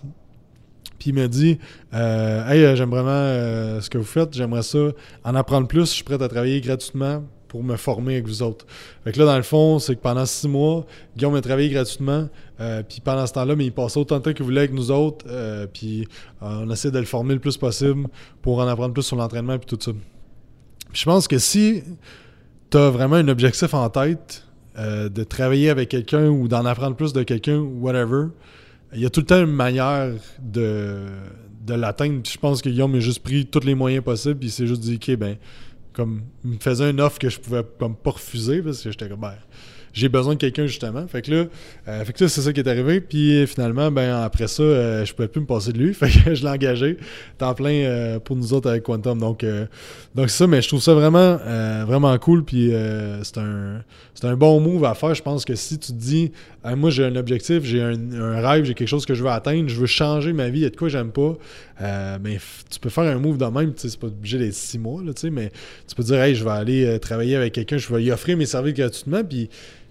puis 1.04 1.10
il 1.10 1.14
m'a 1.14 1.28
dit 1.28 1.58
euh, 1.92 2.48
Hey, 2.48 2.64
euh, 2.64 2.76
j'aime 2.76 2.88
vraiment 2.88 3.10
euh, 3.10 3.80
ce 3.82 3.90
que 3.90 3.98
vous 3.98 4.04
faites, 4.04 4.34
j'aimerais 4.34 4.62
ça 4.62 4.78
en 5.22 5.34
apprendre 5.34 5.68
plus, 5.68 5.80
je 5.80 5.94
suis 5.96 6.04
prêt 6.04 6.22
à 6.22 6.28
travailler 6.28 6.62
gratuitement 6.62 7.22
pour 7.54 7.62
me 7.62 7.76
former 7.76 8.14
avec 8.14 8.26
vous 8.26 8.42
autres. 8.42 8.66
Fait 9.04 9.12
que 9.12 9.18
là, 9.20 9.26
dans 9.26 9.36
le 9.36 9.44
fond, 9.44 9.78
c'est 9.78 9.94
que 9.94 10.00
pendant 10.00 10.26
six 10.26 10.48
mois, 10.48 10.84
Guillaume 11.16 11.36
a 11.36 11.40
travaillé 11.40 11.68
gratuitement. 11.70 12.28
puis 12.88 13.00
pendant 13.00 13.24
ce 13.28 13.32
temps-là, 13.34 13.54
mais 13.54 13.66
il 13.66 13.70
passait 13.70 14.00
autant 14.00 14.18
de 14.18 14.24
temps 14.24 14.32
qu'il 14.32 14.44
voulait 14.44 14.62
avec 14.62 14.72
nous 14.72 14.90
autres. 14.90 15.24
puis 15.72 16.08
on 16.40 16.68
essaie 16.70 16.90
de 16.90 16.98
le 16.98 17.04
former 17.04 17.34
le 17.34 17.38
plus 17.38 17.56
possible 17.56 18.08
pour 18.42 18.58
en 18.58 18.66
apprendre 18.66 18.92
plus 18.92 19.04
sur 19.04 19.14
l'entraînement 19.14 19.54
et 19.54 19.60
tout 19.60 19.78
ça. 19.80 19.92
je 20.92 21.04
pense 21.04 21.28
que 21.28 21.38
si 21.38 21.84
tu 22.70 22.76
as 22.76 22.90
vraiment 22.90 23.14
un 23.14 23.28
objectif 23.28 23.72
en 23.72 23.88
tête 23.88 24.48
de 24.76 25.22
travailler 25.22 25.70
avec 25.70 25.90
quelqu'un 25.90 26.26
ou 26.26 26.48
d'en 26.48 26.66
apprendre 26.66 26.96
plus 26.96 27.12
de 27.12 27.22
quelqu'un 27.22 27.58
ou 27.58 27.82
whatever, 27.82 28.30
il 28.94 29.00
y 29.00 29.06
a 29.06 29.10
tout 29.10 29.20
le 29.20 29.26
temps 29.26 29.40
une 29.40 29.46
manière 29.46 30.10
de, 30.42 31.06
de 31.64 31.74
l'atteindre. 31.74 32.20
Je 32.24 32.36
pense 32.36 32.62
que 32.62 32.68
Guillaume 32.68 32.94
a 32.94 33.00
juste 33.00 33.22
pris 33.22 33.46
tous 33.46 33.64
les 33.64 33.74
moyens 33.74 34.04
possibles. 34.04 34.38
Puis 34.38 34.48
il 34.48 34.52
s'est 34.52 34.66
juste 34.66 34.82
dit, 34.82 34.96
OK, 34.96 35.16
ben, 35.16 35.36
comme, 35.94 36.22
il 36.44 36.50
me 36.50 36.58
faisait 36.58 36.90
une 36.90 37.00
offre 37.00 37.18
que 37.18 37.28
je 37.28 37.40
pouvais 37.40 37.62
comme 37.78 37.96
pas 37.96 38.10
refuser. 38.10 38.60
Parce 38.62 38.82
que 38.82 38.90
j'étais 38.90 39.08
comme, 39.08 39.20
ben, 39.20 39.34
j'ai 39.94 40.08
besoin 40.08 40.34
de 40.34 40.38
quelqu'un 40.40 40.66
justement. 40.66 41.06
Fait 41.06 41.22
que 41.22 41.30
là, 41.30 41.44
euh, 41.86 42.04
fait 42.04 42.12
que 42.12 42.26
c'est 42.26 42.40
ça 42.40 42.52
qui 42.52 42.60
est 42.60 42.68
arrivé. 42.68 43.00
Puis 43.00 43.46
finalement, 43.46 43.92
ben 43.92 44.22
après 44.22 44.48
ça, 44.48 44.62
euh, 44.62 45.04
je 45.04 45.14
pouvais 45.14 45.28
plus 45.28 45.40
me 45.40 45.46
passer 45.46 45.72
de 45.72 45.78
lui. 45.78 45.94
Fait 46.04 46.08
que 46.08 46.34
je 46.34 46.42
l'ai 46.42 46.50
engagé 46.50 46.98
temps 47.38 47.54
plein 47.54 47.70
euh, 47.70 48.18
pour 48.18 48.34
nous 48.34 48.52
autres 48.52 48.68
avec 48.68 48.82
Quantum. 48.82 49.18
Donc, 49.18 49.46
donc 50.14 50.30
c'est 50.30 50.38
ça, 50.38 50.46
mais 50.48 50.60
je 50.60 50.68
trouve 50.68 50.82
ça 50.82 50.94
vraiment, 50.94 51.38
vraiment 51.86 52.18
cool. 52.18 52.44
Puis 52.44 52.72
c'est 53.22 53.38
un, 53.38 53.82
c'est 54.14 54.26
un 54.26 54.36
bon 54.36 54.60
move 54.60 54.84
à 54.84 54.94
faire. 54.94 55.14
Je 55.14 55.22
pense 55.22 55.44
que 55.44 55.54
si 55.54 55.78
tu 55.78 55.92
te 55.92 55.96
dis, 55.98 56.32
moi 56.64 56.90
j'ai 56.90 57.04
un 57.04 57.14
objectif, 57.14 57.62
j'ai 57.62 57.80
un, 57.80 58.40
rêve, 58.40 58.64
j'ai 58.64 58.74
quelque 58.74 58.88
chose 58.88 59.06
que 59.06 59.14
je 59.14 59.22
veux 59.22 59.30
atteindre, 59.30 59.68
je 59.68 59.78
veux 59.78 59.86
changer 59.86 60.32
ma 60.32 60.48
vie, 60.48 60.60
il 60.60 60.62
y 60.64 60.66
a 60.66 60.70
de 60.70 60.76
quoi 60.76 60.88
j'aime 60.88 61.12
pas, 61.12 61.36
ben, 61.80 62.38
tu 62.70 62.80
peux 62.80 62.90
faire 62.90 63.04
un 63.04 63.18
move 63.18 63.38
de 63.38 63.46
même. 63.46 63.72
C'est 63.76 63.98
pas 63.98 64.08
obligé 64.08 64.38
d'être 64.38 64.54
six 64.54 64.78
mois, 64.78 65.02
là, 65.02 65.12
mais 65.30 65.52
tu 65.86 65.94
peux 65.94 66.02
dire, 66.02 66.20
hey, 66.20 66.34
je 66.34 66.42
vais 66.42 66.50
aller 66.50 66.98
travailler 66.98 67.36
avec 67.36 67.52
quelqu'un, 67.52 67.78
je 67.78 67.92
vais 67.92 68.00
lui 68.00 68.10
offrir 68.10 68.36
mes 68.36 68.46
services 68.46 68.74
gratuitement. 68.74 69.22
Puis 69.22 69.48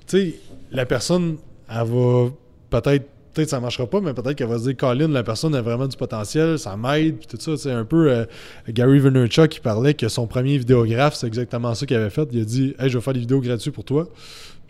tu 0.07 0.17
sais, 0.17 0.35
la 0.71 0.85
personne, 0.85 1.37
elle 1.69 1.87
va 1.87 2.29
peut-être 2.69 3.05
peut-être 3.33 3.49
ça 3.49 3.59
marchera 3.59 3.87
pas, 3.87 3.99
mais 3.99 4.13
peut-être 4.13 4.35
qu'elle 4.35 4.47
va 4.47 4.59
se 4.59 4.63
dire 4.63 4.77
Colin, 4.77 5.07
la 5.07 5.23
personne 5.23 5.55
a 5.55 5.61
vraiment 5.61 5.87
du 5.87 5.97
potentiel, 5.97 6.59
ça 6.59 6.77
m'aide, 6.77 7.17
puis 7.17 7.27
tout 7.27 7.37
ça. 7.39 7.57
C'est 7.57 7.71
un 7.71 7.85
peu 7.85 8.11
euh, 8.11 8.25
Gary 8.69 8.99
Vaynerchuk 8.99 9.49
qui 9.49 9.59
parlait 9.59 9.93
que 9.93 10.07
son 10.07 10.27
premier 10.27 10.57
vidéographe, 10.57 11.15
c'est 11.15 11.27
exactement 11.27 11.73
ça 11.73 11.85
qu'il 11.85 11.97
avait 11.97 12.09
fait. 12.09 12.27
Il 12.31 12.41
a 12.41 12.45
dit 12.45 12.75
Hey, 12.79 12.89
je 12.89 12.97
vais 12.97 13.03
faire 13.03 13.13
des 13.13 13.21
vidéos 13.21 13.41
gratuites 13.41 13.73
pour 13.73 13.83
toi. 13.83 14.07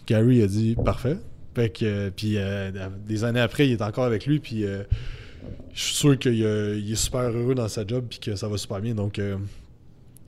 Gary 0.07 0.41
a 0.41 0.47
dit 0.47 0.75
Parfait. 0.83 1.17
Fait 1.55 1.69
que, 1.69 1.85
euh, 1.85 2.09
puis 2.15 2.35
euh, 2.37 2.71
des 3.05 3.23
années 3.23 3.41
après, 3.41 3.67
il 3.67 3.73
est 3.73 3.81
encore 3.81 4.05
avec 4.05 4.25
lui, 4.25 4.39
puis 4.39 4.63
je 5.73 5.81
suis 5.81 5.95
sûr 5.95 6.17
qu'il 6.17 6.41
est 6.41 6.95
super 6.95 7.21
heureux 7.21 7.55
dans 7.55 7.67
sa 7.67 7.85
job, 7.85 8.05
puis 8.09 8.19
que 8.19 8.35
ça 8.35 8.47
va 8.47 8.57
super 8.57 8.79
bien. 8.79 8.93
Donc, 8.93 9.19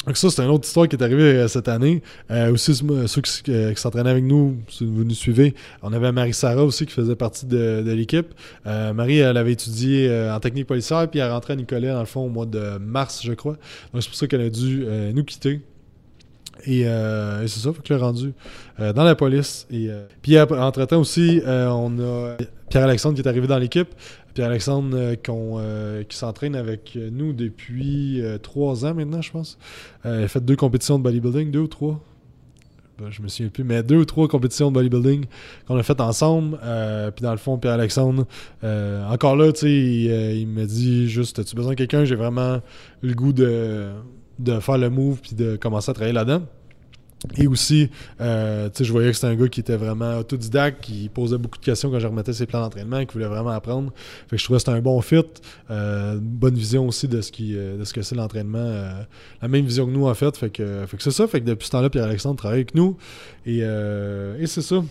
donc 0.05 0.17
ça, 0.17 0.29
c'est 0.29 0.43
une 0.43 0.49
autre 0.49 0.67
histoire 0.67 0.87
qui 0.87 0.95
est 0.95 1.03
arrivée 1.03 1.23
euh, 1.23 1.47
cette 1.47 1.67
année. 1.67 2.01
Euh, 2.29 2.51
aussi, 2.51 2.75
ceux 2.75 3.21
euh, 3.49 3.73
qui, 3.73 3.81
s'entraînaient 3.81 4.11
avec 4.11 4.23
nous, 4.23 4.57
si 4.69 4.85
vous 4.85 5.03
nous 5.03 5.15
suivez, 5.15 5.55
on 5.81 5.91
avait 5.93 6.11
Marie-Sara 6.11 6.63
aussi 6.63 6.85
qui 6.85 6.93
faisait 6.93 7.15
partie 7.15 7.45
de, 7.45 7.83
l'équipe. 7.95 8.33
Marie, 8.65 9.19
elle 9.19 9.37
avait 9.37 9.53
étudié 9.53 10.11
en 10.31 10.39
technique 10.39 10.67
policière, 10.67 11.09
puis 11.09 11.19
elle 11.19 11.31
rentrait 11.31 11.53
à 11.53 11.55
Nicolet, 11.55 11.89
dans 11.89 11.99
le 11.99 12.05
fond, 12.05 12.21
au 12.21 12.29
mois 12.29 12.45
de 12.45 12.77
mars, 12.77 13.21
je 13.23 13.33
crois. 13.33 13.57
Donc 13.93 14.03
c'est 14.03 14.09
pour 14.09 14.17
ça 14.17 14.27
qu'elle 14.27 14.41
a 14.41 14.49
dû 14.49 14.85
nous 15.13 15.23
quitter. 15.23 15.61
Et, 16.65 16.83
c'est 17.47 17.59
ça, 17.59 17.73
faut 17.73 17.81
qu'elle 17.81 17.97
est 17.97 18.01
rendu 18.01 18.33
dans 18.79 19.03
la 19.03 19.15
police. 19.15 19.67
Et, 19.71 19.89
puis 20.21 20.39
entre-temps 20.39 20.99
aussi, 20.99 21.41
on 21.45 21.99
a 21.99 22.37
Pierre-Alexandre 22.69 23.15
qui 23.15 23.21
est 23.21 23.27
arrivé 23.27 23.47
dans 23.47 23.57
l'équipe. 23.57 23.89
Pierre-Alexandre 24.35 24.97
euh, 24.97 25.15
euh, 25.29 26.03
qui 26.03 26.17
s'entraîne 26.17 26.55
avec 26.55 26.95
nous 26.95 27.33
depuis 27.33 28.21
euh, 28.21 28.37
trois 28.37 28.85
ans 28.85 28.93
maintenant, 28.93 29.21
je 29.21 29.31
pense. 29.31 29.57
il 30.03 30.11
a 30.11 30.27
fait 30.27 30.43
deux 30.43 30.57
compétitions 30.57 30.99
de 30.99 31.03
bodybuilding, 31.03 31.51
deux 31.51 31.61
ou 31.61 31.67
trois. 31.67 31.99
Ben, 32.99 33.09
je 33.09 33.21
me 33.21 33.27
souviens 33.27 33.49
plus, 33.49 33.63
mais 33.63 33.81
deux 33.81 33.97
ou 33.97 34.05
trois 34.05 34.27
compétitions 34.27 34.69
de 34.69 34.73
bodybuilding 34.73 35.25
qu'on 35.67 35.77
a 35.77 35.83
faites 35.83 36.01
ensemble. 36.01 36.59
puis 37.15 37.23
dans 37.23 37.31
le 37.31 37.37
fond, 37.37 37.57
Pierre-Alexandre, 37.57 38.25
encore 39.09 39.37
là, 39.37 39.51
tu 39.53 39.61
sais, 39.61 40.37
il, 40.37 40.47
me 40.47 40.65
dit 40.65 41.09
juste 41.09 41.39
As-tu 41.39 41.55
besoin 41.55 41.71
de 41.71 41.77
quelqu'un 41.77 42.03
J'ai 42.03 42.15
vraiment 42.15 42.61
le 43.01 43.13
goût 43.13 43.33
de, 43.33 43.89
de 44.39 44.59
faire 44.59 44.77
le 44.77 44.89
move 44.89 45.19
puis 45.21 45.35
de 45.35 45.55
commencer 45.55 45.91
à 45.91 45.93
travailler 45.93 46.13
là-dedans. 46.13 46.43
Et 47.37 47.47
aussi, 47.47 47.89
euh, 48.21 48.69
je 48.79 48.91
voyais 48.91 49.09
que 49.09 49.15
c'était 49.15 49.27
un 49.27 49.35
gars 49.35 49.47
qui 49.47 49.59
était 49.59 49.75
vraiment 49.75 50.17
autodidacte, 50.19 50.83
qui 50.83 51.09
posait 51.09 51.37
beaucoup 51.37 51.57
de 51.57 51.63
questions 51.63 51.89
quand 51.89 51.99
je 51.99 52.07
remettais 52.07 52.33
ses 52.33 52.45
plans 52.45 52.61
d'entraînement, 52.61 53.03
qui 53.05 53.13
voulait 53.13 53.27
vraiment 53.27 53.49
apprendre. 53.49 53.91
Fait 54.27 54.35
que 54.35 54.37
je 54.37 54.43
trouvais 54.43 54.57
que 54.57 54.65
c'était 54.65 54.77
un 54.77 54.81
bon 54.81 54.99
fit, 55.01 55.23
euh, 55.71 56.17
bonne 56.21 56.55
vision 56.55 56.87
aussi 56.87 57.07
de 57.07 57.21
ce, 57.21 57.31
qui, 57.31 57.55
euh, 57.55 57.77
de 57.77 57.83
ce 57.83 57.93
que 57.93 58.01
c'est 58.01 58.15
l'entraînement. 58.15 58.59
Euh, 58.59 59.01
la 59.41 59.47
même 59.47 59.65
vision 59.65 59.85
que 59.85 59.91
nous, 59.91 60.07
en 60.07 60.13
fait. 60.13 60.35
Fait 60.37 60.49
que, 60.49 60.85
fait 60.87 60.97
que 60.97 61.03
c'est 61.03 61.11
ça. 61.11 61.27
Fait 61.27 61.41
que 61.41 61.45
depuis 61.45 61.65
ce 61.65 61.71
temps-là, 61.71 61.89
Pierre-Alexandre 61.89 62.37
travaille 62.37 62.59
avec 62.59 62.75
nous. 62.75 62.97
Et, 63.45 63.59
et 63.59 64.47
c'est 64.47 64.61
ça. 64.61 64.83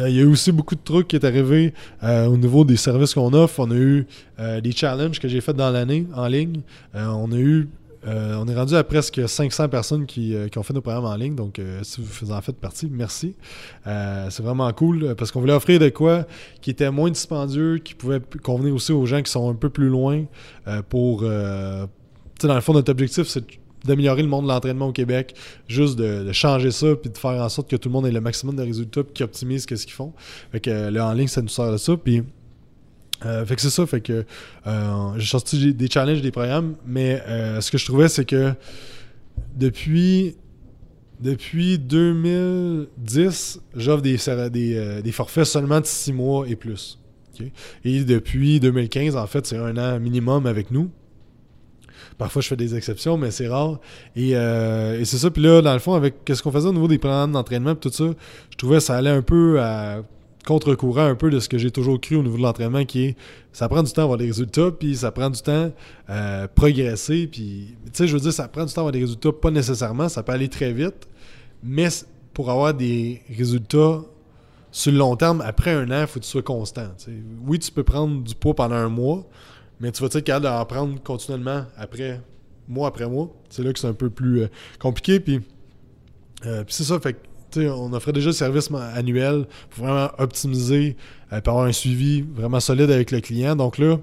Il 0.00 0.14
y 0.14 0.18
a 0.18 0.22
eu 0.22 0.26
aussi 0.26 0.52
beaucoup 0.52 0.74
de 0.74 0.80
trucs 0.84 1.08
qui 1.08 1.16
est 1.16 1.24
arrivé 1.24 1.72
au 2.02 2.36
niveau 2.36 2.64
des 2.64 2.76
services 2.76 3.14
qu'on 3.14 3.32
offre. 3.32 3.60
On 3.60 3.70
a 3.70 3.76
eu 3.76 4.06
des 4.62 4.72
challenges 4.72 5.18
que 5.18 5.28
j'ai 5.28 5.40
fait 5.40 5.54
dans 5.54 5.70
l'année 5.70 6.06
en 6.14 6.26
ligne. 6.26 6.60
on 6.94 7.32
a 7.32 7.36
eu 7.36 7.68
euh, 8.06 8.36
on 8.40 8.46
est 8.46 8.54
rendu 8.54 8.74
à 8.74 8.84
presque 8.84 9.28
500 9.28 9.68
personnes 9.68 10.06
euh, 10.18 10.48
qui, 10.48 10.58
ont 10.58 10.62
fait 10.62 10.74
nos 10.74 10.80
programmes 10.80 11.06
en 11.06 11.16
ligne. 11.16 11.34
Donc, 11.34 11.58
euh, 11.58 11.80
si 11.82 12.00
vous 12.00 12.32
en 12.32 12.40
faites 12.40 12.56
partie, 12.56 12.88
merci. 12.90 13.34
c'est 13.84 14.42
vraiment 14.42 14.72
cool 14.72 15.14
parce 15.16 15.32
qu'on 15.32 15.40
voulait 15.40 15.52
offrir 15.52 15.80
de 15.80 15.88
quoi 15.88 16.26
qui 16.60 16.70
était 16.70 16.90
moins 16.90 17.10
dispendieux, 17.10 17.78
qui 17.78 17.94
pouvait 17.94 18.20
convenir 18.42 18.74
aussi 18.74 18.92
aux 18.92 19.06
gens 19.06 19.22
qui 19.22 19.30
sont 19.30 19.50
un 19.50 19.54
peu 19.54 19.70
plus 19.70 19.88
loin 19.88 20.24
pour. 20.88 21.22
dans 21.22 21.88
le 22.42 22.60
fond, 22.60 22.72
notre 22.72 22.90
objectif, 22.90 23.26
c'est 23.26 23.44
d'améliorer 23.84 24.22
le 24.22 24.28
monde 24.28 24.44
de 24.44 24.48
l'entraînement 24.48 24.88
au 24.88 24.92
Québec, 24.92 25.34
juste 25.68 25.96
de, 25.96 26.32
changer 26.32 26.70
ça, 26.70 26.96
puis 26.96 27.10
de 27.10 27.18
faire 27.18 27.40
en 27.42 27.48
sorte 27.48 27.70
que 27.70 27.76
tout 27.76 27.88
le 27.88 27.92
monde 27.92 28.06
ait 28.06 28.12
le 28.12 28.20
maximum 28.20 28.56
de 28.56 28.62
résultats, 28.62 29.04
puis 29.04 29.12
qu'ils 29.12 29.24
optimisent 29.24 29.62
ce 29.62 29.66
qu'ils 29.66 29.92
font. 29.92 30.12
Fait 30.52 30.60
que 30.60 30.88
là, 30.90 31.06
en 31.06 31.12
ligne, 31.12 31.28
ça 31.28 31.40
nous 31.40 31.48
sert 31.48 31.70
de 31.70 31.76
ça. 31.76 31.96
Euh, 33.24 33.46
fait 33.46 33.56
que 33.56 33.62
c'est 33.62 33.70
ça, 33.70 33.86
fait 33.86 34.00
que 34.00 34.24
euh, 34.66 35.12
j'ai 35.16 35.26
sorti 35.26 35.72
des 35.74 35.88
challenges, 35.88 36.20
des 36.20 36.30
programmes, 36.30 36.74
mais 36.86 37.22
euh, 37.26 37.60
ce 37.60 37.70
que 37.70 37.78
je 37.78 37.86
trouvais, 37.86 38.08
c'est 38.08 38.26
que 38.26 38.52
depuis, 39.54 40.36
depuis 41.20 41.78
2010, 41.78 43.60
j'offre 43.74 44.02
des, 44.02 44.18
des, 45.02 45.12
forfaits 45.12 45.46
seulement 45.46 45.80
de 45.80 45.86
6 45.86 46.12
mois 46.12 46.46
et 46.48 46.56
plus. 46.56 46.98
Et 47.84 48.04
depuis 48.04 48.60
2015, 48.60 49.16
en 49.16 49.26
fait, 49.26 49.46
c'est 49.46 49.58
un 49.58 49.76
an 49.76 50.00
minimum 50.00 50.46
avec 50.46 50.70
nous. 50.70 50.90
Parfois, 52.16 52.40
je 52.40 52.48
fais 52.48 52.56
des 52.56 52.74
exceptions, 52.74 53.18
mais 53.18 53.30
c'est 53.30 53.48
rare. 53.48 53.78
Et, 54.14 54.30
c'est 55.04 55.18
ça. 55.18 55.30
Puis 55.30 55.42
là, 55.42 55.60
dans 55.60 55.74
le 55.74 55.78
fond, 55.78 55.94
avec 55.94 56.14
ce 56.26 56.42
qu'on 56.42 56.52
faisait 56.52 56.68
au 56.68 56.72
niveau 56.72 56.88
des 56.88 56.98
programmes 56.98 57.32
d'entraînement 57.32 57.74
tout 57.74 57.90
ça, 57.90 58.04
je 58.50 58.56
trouvais 58.56 58.76
que 58.76 58.82
ça 58.82 58.96
allait 58.96 59.10
un 59.10 59.20
peu 59.22 59.60
à 59.60 60.02
contre-courant 60.46 61.04
un 61.04 61.14
peu 61.14 61.28
de 61.28 61.40
ce 61.40 61.48
que 61.48 61.58
j'ai 61.58 61.70
toujours 61.70 62.00
cru 62.00 62.16
au 62.16 62.22
niveau 62.22 62.38
de 62.38 62.42
l'entraînement, 62.42 62.84
qui 62.84 63.04
est 63.04 63.16
ça 63.52 63.68
prend 63.68 63.82
du 63.82 63.92
temps 63.92 64.02
à 64.02 64.04
avoir 64.04 64.18
des 64.18 64.26
résultats, 64.26 64.70
puis 64.70 64.96
ça 64.96 65.10
prend 65.10 65.28
du 65.28 65.40
temps 65.40 65.72
à 66.08 66.12
euh, 66.12 66.48
progresser. 66.54 67.26
Puis, 67.26 67.76
tu 67.86 67.90
sais, 67.92 68.08
je 68.08 68.14
veux 68.14 68.20
dire, 68.20 68.32
ça 68.32 68.48
prend 68.48 68.64
du 68.64 68.72
temps 68.72 68.80
à 68.80 68.82
avoir 68.82 68.92
des 68.92 69.00
résultats, 69.00 69.32
pas 69.32 69.50
nécessairement, 69.50 70.08
ça 70.08 70.22
peut 70.22 70.32
aller 70.32 70.48
très 70.48 70.72
vite, 70.72 71.08
mais 71.62 71.88
pour 72.32 72.50
avoir 72.50 72.74
des 72.74 73.22
résultats 73.34 74.02
sur 74.70 74.92
le 74.92 74.98
long 74.98 75.16
terme, 75.16 75.40
après 75.40 75.72
un 75.72 75.90
an, 75.90 76.02
il 76.02 76.06
faut 76.06 76.20
que 76.20 76.24
tu 76.24 76.30
sois 76.30 76.42
constant. 76.42 76.88
Oui, 77.46 77.58
tu 77.58 77.72
peux 77.72 77.82
prendre 77.82 78.22
du 78.22 78.34
poids 78.34 78.54
pendant 78.54 78.74
un 78.74 78.90
mois, 78.90 79.26
mais 79.80 79.90
tu 79.90 80.02
vas 80.02 80.08
être 80.08 80.20
capable 80.20 80.44
d'en 80.44 80.64
prendre 80.66 81.02
continuellement 81.02 81.64
après, 81.78 82.20
mois 82.68 82.88
après 82.88 83.08
mois. 83.08 83.34
C'est 83.48 83.62
là 83.62 83.72
que 83.72 83.78
c'est 83.78 83.86
un 83.86 83.94
peu 83.94 84.10
plus 84.10 84.42
euh, 84.42 84.48
compliqué. 84.78 85.18
Puis, 85.18 85.40
euh, 86.44 86.62
puis 86.62 86.74
c'est 86.74 86.84
ça, 86.84 87.00
fait 87.00 87.16
on 87.58 87.92
offrait 87.92 88.12
déjà 88.12 88.28
le 88.28 88.32
service 88.32 88.70
annuel 88.94 89.46
pour 89.70 89.86
vraiment 89.86 90.10
optimiser, 90.18 90.96
euh, 91.32 91.40
pour 91.40 91.54
avoir 91.54 91.66
un 91.66 91.72
suivi 91.72 92.22
vraiment 92.22 92.60
solide 92.60 92.90
avec 92.90 93.10
le 93.10 93.20
client. 93.20 93.56
Donc 93.56 93.78
là, 93.78 93.98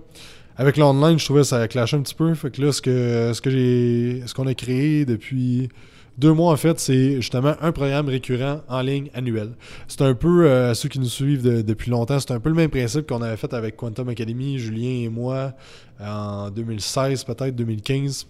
avec 0.58 0.78
l'online, 0.78 1.18
je 1.18 1.26
trouvais 1.26 1.42
que 1.42 1.48
ça 1.48 1.68
clashait 1.68 1.98
un 1.98 2.02
petit 2.02 2.16
peu. 2.16 2.34
Fait 2.34 2.52
que 2.52 2.62
là, 2.62 2.72
ce 2.72 2.82
que 2.82 3.32
ce 3.34 3.42
que 3.42 3.50
j'ai 3.50 4.24
ce 4.26 4.34
qu'on 4.34 4.48
a 4.48 4.54
créé 4.54 5.06
depuis 5.06 5.70
deux 6.18 6.32
mois, 6.32 6.54
en 6.54 6.58
fait, 6.58 6.80
c'est 6.80 7.16
justement 7.16 7.56
un 7.60 7.72
programme 7.72 8.08
récurrent 8.08 8.62
en 8.70 8.82
ligne 8.82 9.10
annuel. 9.16 9.54
C'est 9.88 10.04
un 10.04 10.14
peu, 10.14 10.46
euh, 10.46 10.74
ceux 10.76 10.90
qui 10.90 11.00
nous 11.00 11.08
suivent 11.08 11.42
depuis 11.42 11.90
longtemps, 11.90 12.20
c'est 12.20 12.32
un 12.32 12.40
peu 12.40 12.50
le 12.50 12.56
même 12.56 12.70
principe 12.70 13.08
qu'on 13.08 13.22
avait 13.24 13.38
fait 13.38 13.54
avec 13.54 13.76
Quantum 13.76 14.10
Academy, 14.10 14.60
Julien 14.60 15.06
et 15.06 15.10
moi, 15.10 15.54
en 16.00 16.52
2016, 16.52 17.24
peut-être 17.24 17.56
2015 17.56 18.28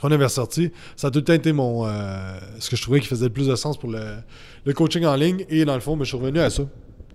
qu'on 0.00 0.10
avait 0.10 0.24
ressorti, 0.24 0.70
ça 0.96 1.08
a 1.08 1.10
tout 1.10 1.18
le 1.18 1.24
temps 1.24 1.32
été 1.32 1.52
mon, 1.52 1.86
euh, 1.86 2.38
ce 2.58 2.70
que 2.70 2.76
je 2.76 2.82
trouvais 2.82 3.00
qui 3.00 3.06
faisait 3.06 3.26
le 3.26 3.32
plus 3.32 3.46
de 3.46 3.56
sens 3.56 3.76
pour 3.76 3.90
le, 3.90 4.72
coaching 4.72 5.04
en 5.04 5.14
ligne. 5.14 5.44
Et 5.48 5.64
dans 5.64 5.74
le 5.74 5.80
fond, 5.80 5.96
ben, 5.96 6.04
je 6.04 6.08
suis 6.08 6.16
revenu 6.16 6.40
à 6.40 6.50
ça. 6.50 6.62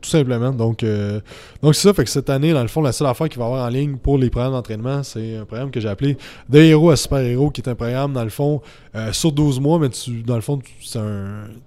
Tout 0.02 0.12
simplement. 0.12 0.52
Donc, 0.52 0.84
euh, 0.84 1.20
donc 1.64 1.74
c'est 1.74 1.88
ça. 1.88 1.94
Fait 1.94 2.04
que 2.04 2.10
cette 2.12 2.30
année, 2.30 2.54
dans 2.54 2.62
le 2.62 2.68
fond, 2.68 2.82
la 2.82 2.92
seule 2.92 3.08
affaire 3.08 3.28
qu'il 3.28 3.40
va 3.40 3.46
y 3.46 3.48
avoir 3.48 3.66
en 3.66 3.70
ligne 3.70 3.98
pour 3.98 4.20
les 4.20 4.30
programmes 4.30 4.54
d'entraînement, 4.54 5.02
c'est 5.02 5.38
un 5.38 5.46
programme 5.46 5.72
que 5.72 5.80
j'ai 5.80 5.90
appelé 5.90 6.16
De 6.48 6.60
héros 6.60 6.92
à 6.92 6.96
super 6.96 7.20
héros, 7.20 7.50
qui 7.50 7.62
est 7.62 7.70
un 7.70 7.74
programme, 7.74 8.14
dans 8.14 8.24
le 8.24 8.30
fond, 8.30 8.62
euh, 8.94 9.12
sur 9.14 9.32
12 9.32 9.60
mois, 9.60 9.80
mais 9.80 9.90
tu, 9.90 10.22
dans 10.22 10.36
le 10.36 10.42
fond, 10.42 10.60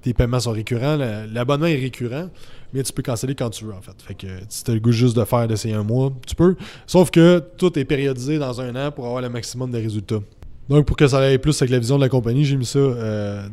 tes 0.03 0.15
paiements 0.15 0.39
sont 0.39 0.53
récurrents. 0.53 0.99
L'abonnement 1.33 1.67
est 1.67 1.81
récurrent, 1.81 2.29
mais 2.73 2.85
tu 2.85 2.93
peux 2.93 3.03
canceller 3.03 3.35
quand 3.35 3.51
tu 3.51 3.65
veux, 3.65 3.73
en 3.73 3.83
fait. 3.83 4.01
Fait 4.07 4.15
que 4.15 4.29
si 4.49 4.63
tu 4.63 4.71
as 4.71 4.75
le 4.75 4.81
goût 4.81 4.93
juste 4.93 5.17
de 5.17 5.25
faire, 5.25 5.49
d'essayer 5.49 5.75
un 5.75 5.83
mois, 5.83 6.13
tu 6.25 6.37
peux. 6.37 6.55
Sauf 6.87 7.11
que 7.11 7.43
tout 7.57 7.77
est 7.77 7.85
périodisé 7.85 8.39
dans 8.39 8.61
un 8.61 8.77
an 8.77 8.93
pour 8.93 9.07
avoir 9.07 9.21
le 9.21 9.31
maximum 9.31 9.73
de 9.73 9.79
résultats. 9.79 10.21
Donc, 10.69 10.85
pour 10.85 10.97
que 10.97 11.07
ça 11.07 11.19
aille 11.19 11.39
plus 11.39 11.61
avec 11.63 11.71
la 11.71 11.79
vision 11.79 11.97
de 11.97 12.03
la 12.03 12.09
compagnie, 12.09 12.45
j'ai 12.45 12.57
mis 12.57 12.67
ça 12.67 12.79
euh, 12.79 13.49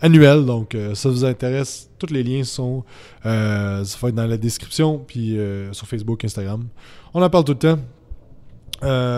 annuel. 0.00 0.44
Donc, 0.44 0.74
euh, 0.74 0.94
ça 0.94 1.08
vous 1.08 1.24
intéresse, 1.24 1.90
tous 1.98 2.12
les 2.12 2.22
liens 2.22 2.44
sont 2.44 2.84
euh, 3.26 3.84
dans 4.12 4.26
la 4.26 4.36
description, 4.36 4.98
puis 4.98 5.38
sur 5.72 5.86
Facebook, 5.86 6.24
Instagram. 6.24 6.66
On 7.12 7.22
en 7.22 7.30
parle 7.30 7.44
tout 7.44 7.52
le 7.52 7.58
temps. 7.58 7.78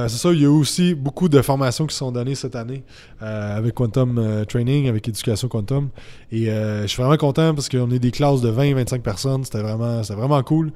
c'est 0.08 0.16
ça, 0.16 0.32
il 0.32 0.40
y 0.40 0.46
a 0.46 0.50
aussi 0.50 0.94
beaucoup 0.94 1.28
de 1.28 1.42
formations 1.42 1.86
qui 1.86 1.94
sont 1.94 2.10
données 2.10 2.34
cette 2.34 2.56
année 2.56 2.84
avec 3.20 3.74
Quantum 3.74 4.44
Training, 4.48 4.88
avec 4.88 5.06
Éducation 5.06 5.48
Quantum. 5.48 5.90
Et 6.30 6.46
je 6.46 6.86
suis 6.86 7.02
vraiment 7.02 7.18
content 7.18 7.54
parce 7.54 7.68
qu'on 7.68 7.90
est 7.90 7.98
des 7.98 8.10
classes 8.10 8.40
de 8.40 8.50
20-25 8.50 9.00
personnes. 9.02 9.44
C'était 9.44 9.62
vraiment, 9.62 10.00
vraiment 10.00 10.42
cool. 10.42 10.72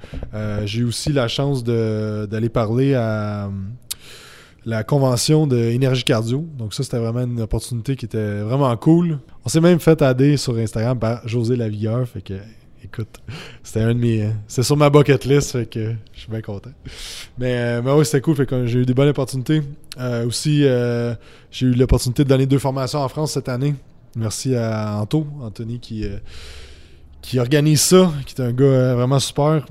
J'ai 0.67 0.85
aussi 0.85 1.13
la 1.13 1.27
chance 1.27 1.65
d'aller 1.65 2.51
parler 2.51 2.95
à 2.95 3.49
la 4.67 4.83
convention 4.83 5.47
de 5.47 5.57
Énergie 5.57 6.03
Cardio. 6.03 6.45
Donc 6.59 6.75
ça, 6.75 6.83
c'était 6.83 6.99
vraiment 6.99 7.23
une 7.23 7.41
opportunité 7.41 7.95
qui 7.95 8.05
était 8.05 8.41
vraiment 8.41 8.77
cool. 8.77 9.21
On 9.45 9.49
s'est 9.49 9.61
même 9.61 9.79
fait 9.79 10.03
aider 10.03 10.37
sur 10.37 10.57
Instagram 10.57 10.99
par 10.99 11.27
José 11.27 11.55
Lavigueur. 11.55 12.07
Fait 12.09 12.21
que, 12.21 12.35
écoute, 12.83 13.21
c'était 13.63 13.83
un 13.83 13.95
de 13.95 14.01
mes... 14.01 14.29
C'est 14.49 14.65
sur 14.65 14.77
ma 14.77 14.91
bucket 14.91 15.25
list, 15.25 15.53
fait 15.53 15.67
que 15.67 15.95
je 16.13 16.19
suis 16.19 16.31
bien 16.31 16.43
content. 16.43 16.73
Mais, 17.39 17.55
euh, 17.57 17.83
mais 17.83 17.93
oui, 17.93 18.05
c'était 18.05 18.21
cool. 18.21 18.35
Fait 18.35 18.45
que 18.45 18.67
j'ai 18.67 18.81
eu 18.81 18.85
des 18.85 18.93
bonnes 18.93 19.09
opportunités. 19.09 19.63
Euh, 20.01 20.27
aussi, 20.27 20.65
euh, 20.65 21.15
j'ai 21.53 21.67
eu 21.67 21.73
l'opportunité 21.73 22.25
de 22.25 22.29
donner 22.29 22.47
deux 22.47 22.59
formations 22.59 22.99
en 22.99 23.09
France 23.09 23.35
cette 23.35 23.49
année. 23.49 23.77
Merci 24.17 24.57
à 24.57 24.97
Anto, 25.01 25.29
Anthony, 25.43 25.79
qui, 25.79 26.07
qui 27.23 27.39
organise 27.39 27.83
ça, 27.83 28.13
qui 28.27 28.35
est 28.35 28.45
un 28.45 28.53
gars 28.53 28.95
vraiment 28.95 29.21
super. 29.21 29.65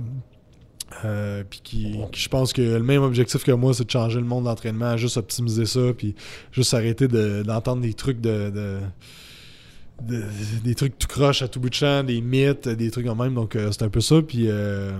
Euh, 1.06 1.44
puis 1.48 1.62
qui, 1.64 2.00
je 2.14 2.30
pense 2.30 2.54
que 2.54 2.62
le 2.62 2.84
même 2.84 3.04
objectif 3.04 3.44
que 3.44 3.52
moi, 3.52 3.74
c'est 3.74 3.86
de 3.86 3.92
changer 3.92 4.20
le 4.20 4.26
monde 4.26 4.46
d'entraînement, 4.46 4.98
juste 4.98 5.18
optimiser 5.18 5.66
ça, 5.66 5.94
puis 5.96 6.16
juste 6.52 6.74
arrêter 6.74 7.08
d'entendre 7.08 7.82
des 7.82 7.94
trucs 7.94 8.22
de, 8.22 8.80
des 10.02 10.76
trucs 10.76 10.98
tout 10.98 11.08
croche 11.08 11.42
à 11.42 11.48
tout 11.48 11.60
bout 11.60 11.70
de 11.70 11.76
champ, 11.76 12.04
des 12.04 12.22
mythes, 12.22 12.68
des 12.68 12.92
trucs 12.92 13.08
en 13.08 13.16
même. 13.16 13.34
Donc, 13.34 13.56
euh, 13.56 13.70
c'est 13.72 13.84
un 13.84 13.90
peu 13.90 14.02
ça. 14.02 14.22
Puis, 14.22 14.46
euh, 14.48 14.92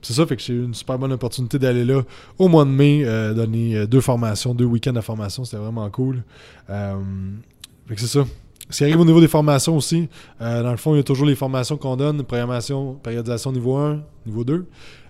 c'est 0.00 0.14
ça, 0.14 0.26
fait 0.26 0.36
que 0.36 0.42
j'ai 0.42 0.54
eu 0.54 0.64
une 0.64 0.74
super 0.74 0.98
bonne 0.98 1.12
opportunité 1.12 1.58
d'aller 1.58 1.84
là 1.84 2.02
au 2.38 2.48
mois 2.48 2.64
de 2.64 2.70
mai, 2.70 3.04
donner 3.34 3.86
deux 3.86 4.00
formations, 4.00 4.54
deux 4.54 4.64
week-ends 4.64 4.92
de 4.92 5.00
formation. 5.00 5.44
C'était 5.44 5.62
vraiment 5.62 5.88
cool. 5.90 6.22
fait 6.66 7.94
que 7.94 8.00
c'est 8.00 8.06
ça. 8.06 8.24
Ce 8.70 8.78
qui 8.78 8.84
arrive 8.84 9.00
au 9.00 9.04
niveau 9.04 9.20
des 9.20 9.28
formations 9.28 9.76
aussi, 9.76 10.08
dans 10.40 10.70
le 10.70 10.78
fond, 10.78 10.94
il 10.94 10.98
y 10.98 11.00
a 11.00 11.02
toujours 11.02 11.26
les 11.26 11.34
formations 11.34 11.76
qu'on 11.76 11.96
donne, 11.96 12.22
programmation, 12.22 12.94
périodisation 12.94 13.52
niveau 13.52 13.76
1, 13.76 14.00
niveau 14.24 14.44
2. 14.44 14.66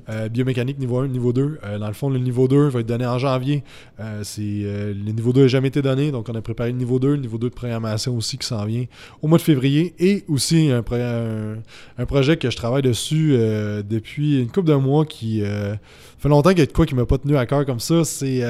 Euh, 0.08 0.28
biomécanique 0.28 0.78
niveau 0.78 0.98
1, 0.98 1.08
niveau 1.08 1.32
2. 1.32 1.58
Euh, 1.64 1.78
dans 1.78 1.86
le 1.86 1.92
fond, 1.92 2.10
le 2.10 2.18
niveau 2.18 2.48
2 2.48 2.68
va 2.68 2.80
être 2.80 2.86
donné 2.86 3.06
en 3.06 3.18
janvier. 3.18 3.62
Euh, 4.00 4.22
le 4.38 5.12
niveau 5.12 5.32
2 5.32 5.42
n'a 5.42 5.46
jamais 5.48 5.68
été 5.68 5.80
donné, 5.80 6.10
donc 6.10 6.28
on 6.28 6.34
a 6.34 6.42
préparé 6.42 6.72
le 6.72 6.78
niveau 6.78 6.98
2, 6.98 7.10
le 7.10 7.16
niveau 7.18 7.38
2 7.38 7.50
de 7.50 7.54
programmation 7.54 8.16
aussi 8.16 8.36
qui 8.36 8.46
s'en 8.46 8.64
vient 8.64 8.84
au 9.20 9.28
mois 9.28 9.38
de 9.38 9.42
février. 9.42 9.94
Et 9.98 10.24
aussi 10.28 10.70
un, 10.70 10.82
projet 10.82 12.36
que 12.36 12.50
je 12.50 12.56
travaille 12.56 12.82
dessus 12.82 13.32
depuis 13.32 14.40
une 14.40 14.50
couple 14.50 14.68
de 14.68 14.74
mois 14.74 15.04
qui 15.06 15.42
fait 16.18 16.28
longtemps 16.28 16.50
qu'il 16.50 16.60
y 16.60 16.62
a 16.62 16.66
de 16.66 16.72
quoi 16.72 16.84
qui 16.84 16.94
m'a 16.94 17.06
pas 17.06 17.18
tenu 17.18 17.36
à 17.36 17.46
cœur 17.46 17.64
comme 17.64 17.80
ça. 17.80 18.04
C'est, 18.04 18.42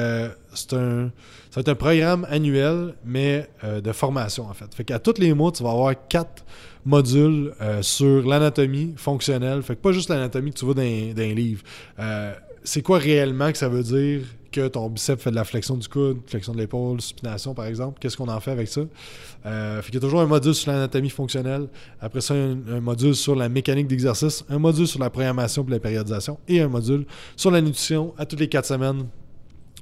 c'est 0.53 0.73
un. 0.73 1.11
Ça 1.51 1.61
un 1.67 1.75
programme 1.75 2.25
annuel, 2.31 2.95
mais 3.05 3.47
de 3.63 3.91
formation 3.91 4.45
en 4.49 4.53
fait. 4.53 4.73
Fait 4.73 4.83
qu'à 4.83 4.97
tous 4.97 5.19
les 5.19 5.35
mois, 5.35 5.51
tu 5.51 5.61
vas 5.61 5.69
avoir 5.69 5.93
quatre 6.07 6.43
module 6.85 7.53
euh, 7.61 7.81
sur 7.81 8.27
l'anatomie 8.27 8.93
fonctionnelle. 8.97 9.61
Fait 9.61 9.75
que 9.75 9.81
pas 9.81 9.91
juste 9.91 10.09
l'anatomie 10.09 10.51
que 10.51 10.59
tu 10.59 10.65
vois 10.65 10.73
dans, 10.73 10.81
un 10.81 11.33
livre. 11.33 11.63
Euh, 11.99 12.33
c'est 12.63 12.81
quoi 12.81 12.97
réellement 12.97 13.51
que 13.51 13.57
ça 13.57 13.69
veut 13.69 13.83
dire 13.83 14.21
que 14.51 14.67
ton 14.67 14.87
biceps 14.87 15.21
fait 15.21 15.31
de 15.31 15.35
la 15.35 15.43
flexion 15.43 15.75
du 15.75 15.87
coude, 15.87 16.19
flexion 16.27 16.53
de 16.53 16.59
l'épaule, 16.59 17.01
supination 17.01 17.53
par 17.53 17.65
exemple? 17.65 17.97
Qu'est-ce 17.99 18.15
qu'on 18.15 18.27
en 18.27 18.39
fait 18.39 18.51
avec 18.51 18.67
ça? 18.67 18.81
Euh, 19.45 19.81
fait 19.81 19.87
qu'il 19.87 19.95
y 19.95 19.97
a 19.97 20.01
toujours 20.01 20.21
un 20.21 20.27
module 20.27 20.53
sur 20.53 20.71
l'anatomie 20.71 21.09
fonctionnelle. 21.09 21.67
Après 21.99 22.21
ça, 22.21 22.35
un, 22.35 22.57
un 22.69 22.79
module 22.79 23.15
sur 23.15 23.35
la 23.35 23.49
mécanique 23.49 23.87
d'exercice, 23.87 24.45
un 24.49 24.59
module 24.59 24.87
sur 24.87 24.99
la 24.99 25.09
programmation 25.09 25.63
pour 25.63 25.71
la 25.71 25.79
périodisation 25.79 26.37
et 26.47 26.61
un 26.61 26.67
module 26.67 27.05
sur 27.35 27.49
la 27.49 27.61
nutrition 27.61 28.13
à 28.17 28.25
toutes 28.25 28.39
les 28.39 28.49
quatre 28.49 28.67
semaines 28.67 29.07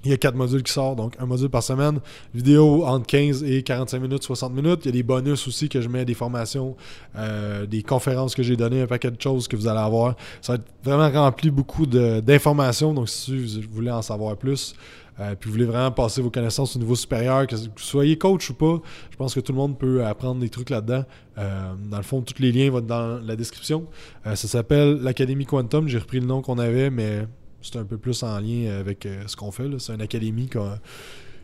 il 0.03 0.11
y 0.11 0.13
a 0.13 0.17
quatre 0.17 0.35
modules 0.35 0.63
qui 0.63 0.71
sortent, 0.71 0.97
donc 0.97 1.15
un 1.19 1.25
module 1.25 1.49
par 1.49 1.63
semaine. 1.63 1.99
Vidéo 2.33 2.85
entre 2.85 3.05
15 3.05 3.43
et 3.43 3.61
45 3.61 3.99
minutes, 3.99 4.23
60 4.23 4.53
minutes. 4.53 4.81
Il 4.83 4.87
y 4.87 4.89
a 4.89 4.91
des 4.93 5.03
bonus 5.03 5.47
aussi 5.47 5.69
que 5.69 5.79
je 5.79 5.89
mets, 5.89 6.05
des 6.05 6.13
formations, 6.13 6.75
euh, 7.15 7.65
des 7.65 7.83
conférences 7.83 8.33
que 8.33 8.41
j'ai 8.41 8.55
données, 8.55 8.81
un 8.81 8.87
paquet 8.87 9.11
de 9.11 9.21
choses 9.21 9.47
que 9.47 9.55
vous 9.55 9.67
allez 9.67 9.79
avoir. 9.79 10.15
Ça 10.41 10.53
va 10.53 10.59
être 10.59 10.65
vraiment 10.83 11.09
rempli 11.21 11.51
beaucoup 11.51 11.85
d'informations. 11.85 12.93
Donc, 12.93 13.09
si 13.09 13.37
vous 13.37 13.73
voulez 13.73 13.91
en 13.91 14.01
savoir 14.01 14.37
plus, 14.37 14.73
euh, 15.19 15.35
puis 15.39 15.49
vous 15.49 15.53
voulez 15.53 15.65
vraiment 15.65 15.91
passer 15.91 16.21
vos 16.21 16.31
connaissances 16.31 16.75
au 16.75 16.79
niveau 16.79 16.95
supérieur, 16.95 17.45
que 17.45 17.55
vous 17.55 17.67
soyez 17.77 18.17
coach 18.17 18.49
ou 18.49 18.55
pas, 18.55 18.81
je 19.11 19.17
pense 19.17 19.35
que 19.35 19.39
tout 19.39 19.51
le 19.51 19.57
monde 19.57 19.77
peut 19.77 20.03
apprendre 20.03 20.41
des 20.41 20.49
trucs 20.49 20.71
là-dedans. 20.71 21.03
Euh, 21.37 21.73
dans 21.91 21.97
le 21.97 22.03
fond, 22.03 22.21
tous 22.21 22.41
les 22.41 22.51
liens 22.51 22.71
vont 22.71 22.79
être 22.79 22.87
dans 22.87 23.19
la 23.23 23.35
description. 23.35 23.85
ça 24.25 24.35
s'appelle 24.35 24.99
l'Académie 25.01 25.45
Quantum. 25.45 25.87
J'ai 25.87 25.99
repris 25.99 26.19
le 26.19 26.25
nom 26.25 26.41
qu'on 26.41 26.57
avait, 26.57 26.89
mais 26.89 27.27
c'est 27.61 27.77
un 27.77 27.83
peu 27.83 27.97
plus 27.97 28.23
en 28.23 28.39
lien 28.39 28.77
avec 28.79 29.05
euh, 29.05 29.23
ce 29.27 29.35
qu'on 29.35 29.51
fait. 29.51 29.67
C'est 29.79 29.93
une 29.93 30.01
académie 30.01 30.49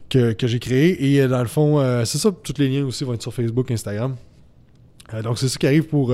que, 0.10 0.36
j'ai 0.42 0.60
créée. 0.60 1.14
Et 1.14 1.22
euh, 1.22 1.28
dans 1.28 1.42
le 1.42 1.48
fond, 1.48 1.80
euh, 1.80 2.06
c'est 2.06 2.18
ça, 2.18 2.32
tous 2.32 2.54
les 2.58 2.70
liens 2.70 2.86
aussi 2.86 3.04
vont 3.04 3.14
être 3.14 3.22
sur 3.22 3.34
Facebook, 3.34 3.70
Instagram. 3.72 4.16
donc, 5.24 5.38
c'est 5.38 5.48
ça 5.48 5.58
qui 5.58 5.68
arrive 5.68 5.88
pour, 5.88 6.14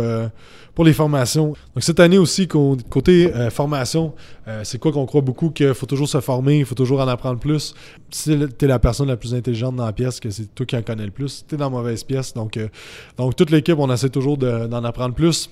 pour 0.76 0.86
les 0.86 0.94
formations. 0.94 1.48
Donc, 1.74 1.84
cette 1.84 2.00
année 2.00 2.18
aussi, 2.18 2.48
côté 2.48 3.32
formation, 3.50 4.14
c'est 4.64 4.78
quoi 4.78 4.92
qu'on 4.92 5.06
croit 5.06 5.22
beaucoup 5.22 5.50
qu'il 5.50 5.74
faut 5.74 5.88
toujours 5.88 6.08
se 6.08 6.22
former, 6.22 6.60
il 6.60 6.66
faut 6.66 6.76
toujours 6.76 7.00
en 7.00 7.08
apprendre 7.08 7.40
plus. 7.40 7.74
Si 8.12 8.38
tu 8.58 8.66
es 8.66 8.68
la 8.68 8.80
personne 8.80 9.08
la 9.08 9.18
plus 9.18 9.34
intelligente 9.34 9.76
dans 9.76 9.86
la 9.86 9.94
pièce, 9.94 10.20
que 10.20 10.30
c'est 10.30 10.54
toi 10.54 10.66
qui 10.66 10.78
en 10.78 10.84
connais 10.84 11.06
le 11.06 11.12
plus, 11.12 11.44
tu 11.48 11.56
es 11.56 11.58
dans 11.58 11.66
la 11.66 11.72
mauvaise 11.72 12.04
pièce. 12.04 12.34
Donc, 12.34 12.60
donc 13.18 13.36
toute 13.36 13.50
l'équipe, 13.50 13.80
on 13.80 13.92
essaie 13.92 14.10
toujours 14.10 14.38
d'en 14.38 14.84
apprendre 14.84 15.16
plus. 15.16 15.50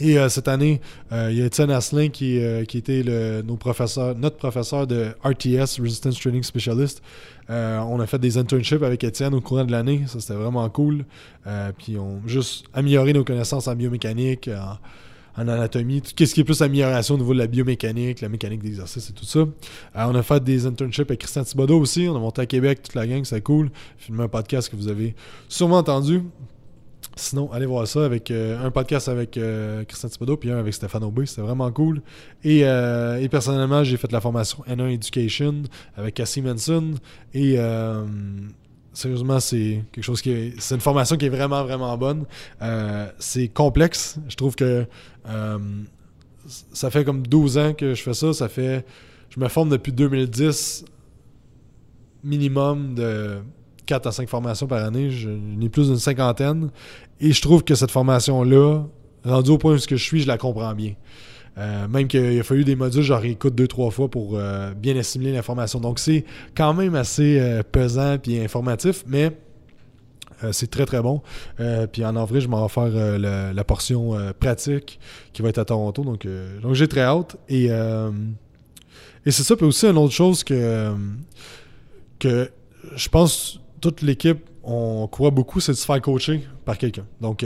Et 0.00 0.18
euh, 0.18 0.28
cette 0.28 0.48
année, 0.48 0.80
euh, 1.12 1.28
il 1.30 1.38
y 1.38 1.42
a 1.42 1.46
Étienne 1.46 1.70
Asselin 1.70 2.08
qui, 2.08 2.42
euh, 2.42 2.62
était 2.62 3.04
nos 3.44 3.56
professeurs, 3.56 4.16
notre 4.16 4.36
professeur 4.36 4.86
de 4.86 5.08
RTS, 5.22 5.80
Resistance 5.80 6.18
Training 6.18 6.42
Specialist. 6.42 7.02
on 7.48 8.00
a 8.00 8.06
fait 8.06 8.18
des 8.18 8.38
internships 8.38 8.82
avec 8.82 9.04
Étienne 9.04 9.34
au 9.34 9.40
courant 9.40 9.64
de 9.64 9.72
l'année. 9.72 10.02
Ça, 10.06 10.20
c'était 10.20 10.34
vraiment 10.34 10.68
cool. 10.70 11.04
puis 11.78 11.98
on 11.98 12.20
juste 12.26 12.64
amélioré 12.72 13.12
nos 13.12 13.24
connaissances 13.24 13.68
en 13.68 13.74
biomécanique, 13.74 14.48
en, 15.36 15.48
anatomie, 15.48 16.02
tout 16.02 16.10
ce 16.26 16.34
qui 16.34 16.40
est 16.40 16.44
plus 16.44 16.60
amélioration 16.62 17.14
au 17.14 17.18
niveau 17.18 17.34
de 17.34 17.38
la 17.38 17.46
biomécanique, 17.46 18.20
la 18.20 18.28
mécanique 18.28 18.62
d'exercice 18.62 19.10
et 19.10 19.12
tout 19.12 19.24
ça. 19.24 19.40
on 19.94 20.14
a 20.14 20.22
fait 20.22 20.42
des 20.42 20.66
internships 20.66 21.08
avec 21.08 21.20
Christian 21.20 21.44
Thibodeau 21.44 21.78
aussi. 21.78 22.08
On 22.08 22.16
a 22.16 22.18
monté 22.18 22.42
à 22.42 22.46
Québec, 22.46 22.82
toute 22.82 22.94
la 22.94 23.06
gang, 23.06 23.24
c'est 23.24 23.42
cool. 23.42 23.70
Filmé 23.98 24.24
un 24.24 24.28
podcast 24.28 24.70
que 24.70 24.76
vous 24.76 24.88
avez 24.88 25.14
sûrement 25.48 25.78
entendu. 25.78 26.22
Sinon, 27.20 27.52
allez 27.52 27.66
voir 27.66 27.86
ça 27.86 28.06
avec 28.06 28.30
euh, 28.30 28.58
un 28.64 28.70
podcast 28.70 29.08
avec 29.08 29.36
euh, 29.36 29.84
Christian 29.84 30.08
Thibodeau 30.08 30.38
puis 30.38 30.50
un 30.50 30.56
avec 30.56 30.72
Stéphane 30.72 31.04
Aubé. 31.04 31.26
C'était 31.26 31.42
vraiment 31.42 31.70
cool. 31.70 32.00
Euh, 32.46 33.18
et, 33.18 33.28
personnellement, 33.28 33.84
j'ai 33.84 33.98
fait 33.98 34.10
la 34.10 34.22
formation 34.22 34.64
N1 34.66 34.94
Education 34.94 35.62
avec 35.96 36.14
Cassie 36.14 36.40
Manson. 36.40 36.94
Et 37.34 37.58
sérieusement, 38.94 39.38
c'est 39.38 39.84
quelque 39.92 40.04
chose 40.04 40.22
qui 40.22 40.30
est. 40.30 40.60
C'est 40.60 40.74
une 40.74 40.80
formation 40.80 41.16
qui 41.18 41.26
est 41.26 41.30
vraiment, 41.30 41.62
vraiment 41.62 41.96
bonne. 41.98 42.24
c'est 43.18 43.48
complexe. 43.48 44.18
Je 44.28 44.36
trouve 44.36 44.56
que 44.56 44.86
ça 46.72 46.90
fait 46.90 47.04
comme 47.04 47.26
12 47.26 47.58
ans 47.58 47.74
que 47.74 47.92
je 47.92 48.02
fais 48.02 48.14
ça. 48.14 48.32
Ça 48.32 48.48
fait. 48.48 48.86
Je 49.28 49.38
me 49.38 49.48
forme 49.48 49.68
depuis 49.68 49.92
2010 49.92 50.86
minimum 52.24 52.94
de 52.94 53.42
4 53.90 54.06
à 54.06 54.12
5 54.12 54.28
formations 54.28 54.68
par 54.68 54.84
année. 54.84 55.10
Je 55.10 55.28
n'ai 55.28 55.68
plus 55.68 55.88
d'une 55.88 55.98
cinquantaine. 55.98 56.70
Et 57.20 57.32
je 57.32 57.42
trouve 57.42 57.64
que 57.64 57.74
cette 57.74 57.90
formation-là, 57.90 58.84
rendue 59.24 59.50
au 59.50 59.58
point 59.58 59.74
où 59.74 59.78
je 59.78 59.96
suis, 59.96 60.20
je 60.20 60.28
la 60.28 60.38
comprends 60.38 60.74
bien. 60.74 60.94
Euh, 61.58 61.88
même 61.88 62.06
qu'il 62.06 62.38
a 62.38 62.42
fallu 62.44 62.62
des 62.62 62.76
modules, 62.76 63.02
j'en 63.02 63.18
réécoute 63.18 63.56
deux, 63.56 63.66
trois 63.66 63.90
fois 63.90 64.08
pour 64.08 64.38
euh, 64.38 64.72
bien 64.74 64.96
assimiler 64.96 65.32
l'information. 65.32 65.80
Donc, 65.80 65.98
c'est 65.98 66.24
quand 66.54 66.72
même 66.72 66.94
assez 66.94 67.40
euh, 67.40 67.64
pesant 67.64 68.16
et 68.28 68.44
informatif, 68.44 69.02
mais 69.08 69.32
c'est 70.52 70.70
très, 70.70 70.86
très 70.86 71.02
bon. 71.02 71.20
puis 71.92 72.02
en 72.02 72.16
avril, 72.16 72.40
je 72.40 72.48
m'en 72.48 72.66
vais 72.66 72.72
faire 72.72 73.18
la, 73.18 73.64
portion 73.64 74.16
pratique 74.40 74.98
qui 75.34 75.42
va 75.42 75.50
être 75.50 75.58
à 75.58 75.66
Toronto. 75.66 76.02
Donc, 76.02 76.26
donc 76.62 76.72
j'ai 76.72 76.88
très 76.88 77.02
hâte. 77.02 77.36
Et, 77.50 77.66
et 77.66 79.30
c'est 79.30 79.42
ça. 79.42 79.54
Puis 79.54 79.66
aussi, 79.66 79.86
une 79.86 79.98
autre 79.98 80.14
chose 80.14 80.42
que, 80.42 80.94
que 82.18 82.50
je 82.96 83.08
pense 83.10 83.60
toute 83.80 84.02
l'équipe, 84.02 84.38
on 84.62 85.08
croit 85.08 85.30
beaucoup, 85.30 85.60
c'est 85.60 85.72
de 85.72 85.76
se 85.76 85.86
faire 85.86 86.00
coacher 86.00 86.42
par 86.64 86.78
quelqu'un. 86.78 87.06
Donc, 87.20 87.44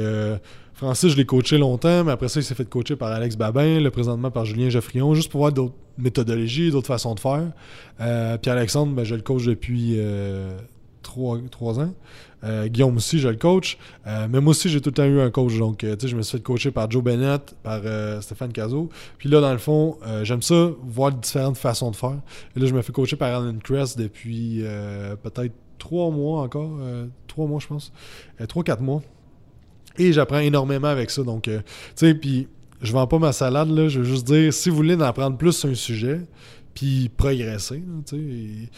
Francis, 0.75 1.13
je 1.13 1.17
l'ai 1.17 1.25
coaché 1.25 1.57
longtemps, 1.57 2.03
mais 2.03 2.13
après 2.13 2.29
ça, 2.29 2.41
il 2.41 2.43
s'est 2.43 2.57
fait 2.57 2.69
coacher 2.69 2.97
par 2.97 3.13
Alex 3.13 3.37
Babin, 3.37 3.79
le 3.79 3.91
présentement 3.91 4.33
par 4.33 4.45
Julien 4.45 4.71
Geoffrion, 4.71 5.15
juste 5.15 5.31
pour 5.31 5.39
voir 5.39 5.53
d'autres 5.53 5.75
méthodologies, 5.99 6.73
d'autres 6.73 6.89
façons 6.89 7.15
de 7.15 7.21
faire. 7.21 7.53
Euh, 8.01 8.37
puis 8.39 8.51
Alexandre, 8.51 8.93
ben, 8.93 9.05
je 9.05 9.15
le 9.15 9.23
coach 9.23 9.45
depuis 9.45 9.95
euh, 9.99 10.59
trois, 11.03 11.39
ans. 11.79 11.95
Euh, 12.43 12.67
Guillaume 12.67 12.97
aussi, 12.97 13.21
je 13.21 13.29
le 13.29 13.37
coach. 13.37 13.79
mais 14.05 14.41
moi 14.41 14.51
aussi, 14.51 14.69
j'ai 14.69 14.81
tout 14.81 14.91
le 14.91 14.95
temps 14.95 15.05
eu 15.05 15.21
un 15.21 15.31
coach. 15.31 15.57
Donc, 15.57 15.79
tu 15.79 15.87
sais, 15.87 16.09
je 16.09 16.17
me 16.17 16.23
suis 16.23 16.39
fait 16.39 16.43
coacher 16.43 16.73
par 16.73 16.91
Joe 16.91 17.05
Bennett, 17.05 17.55
par 17.63 17.81
Stéphane 18.21 18.53
Cazot. 18.53 18.89
Puis 19.19 19.29
là, 19.29 19.41
dans 19.41 19.53
le 19.53 19.59
fond, 19.59 19.99
j'aime 20.25 20.43
ça, 20.43 20.71
voir 20.83 21.13
différentes 21.13 21.57
façons 21.57 21.93
de 21.93 21.97
faire. 21.97 22.19
Et 22.57 22.61
là, 22.61 22.67
je 22.67 22.75
me 22.75 22.83
fais 22.83 22.93
coacher 22.93 23.15
par 23.15 23.33
Alan 23.33 23.55
Crest 23.63 23.97
depuis 23.97 24.65
peut-être 25.23 25.55
trois 25.79 26.11
mois 26.11 26.43
encore. 26.43 26.79
trois 27.27 27.47
mois, 27.47 27.61
je 27.61 27.67
pense. 27.67 27.93
trois, 28.49 28.65
quatre 28.65 28.83
mois. 28.83 29.03
Et 29.99 30.13
j'apprends 30.13 30.39
énormément 30.39 30.89
avec 30.89 31.11
ça. 31.11 31.23
Donc, 31.23 31.49
euh, 31.49 31.59
tu 31.97 32.07
sais, 32.07 32.15
puis 32.15 32.49
je 32.83 32.93
vends 32.93 33.07
pas 33.07 33.19
ma 33.19 33.33
salade, 33.33 33.71
là. 33.71 33.89
Je 33.89 34.01
veux 34.01 34.05
juste 34.05 34.27
dire, 34.27 34.53
si 34.53 34.71
vous 34.71 34.77
voulez 34.77 34.97
en 34.97 35.01
apprendre 35.01 35.37
plus 35.37 35.53
sur 35.53 35.69
un 35.69 35.75
sujet, 35.75 36.21
puis 36.75 37.09
progresser, 37.09 37.83
tu 38.07 38.17
sais, 38.17 38.71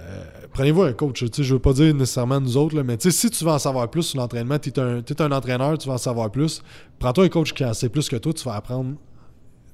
euh, 0.00 0.24
prenez-vous 0.52 0.82
un 0.82 0.92
coach. 0.94 1.24
Je 1.36 1.52
veux 1.54 1.60
pas 1.60 1.74
dire 1.74 1.94
nécessairement 1.94 2.40
nous 2.40 2.56
autres, 2.56 2.74
là, 2.74 2.82
mais 2.82 2.96
si 2.98 3.30
tu 3.30 3.44
veux 3.44 3.50
en 3.50 3.58
savoir 3.58 3.90
plus 3.90 4.02
sur 4.02 4.20
l'entraînement, 4.20 4.58
tu 4.58 4.70
es, 4.70 5.22
un 5.22 5.32
entraîneur, 5.32 5.76
tu 5.76 5.86
vas 5.86 5.94
en 5.94 5.98
savoir 5.98 6.30
plus. 6.30 6.62
Prends-toi 6.98 7.24
un 7.24 7.28
coach 7.28 7.52
qui 7.52 7.64
en 7.64 7.74
sait 7.74 7.90
plus 7.90 8.08
que 8.08 8.16
toi, 8.16 8.32
tu 8.32 8.44
vas 8.44 8.54
apprendre 8.54 8.94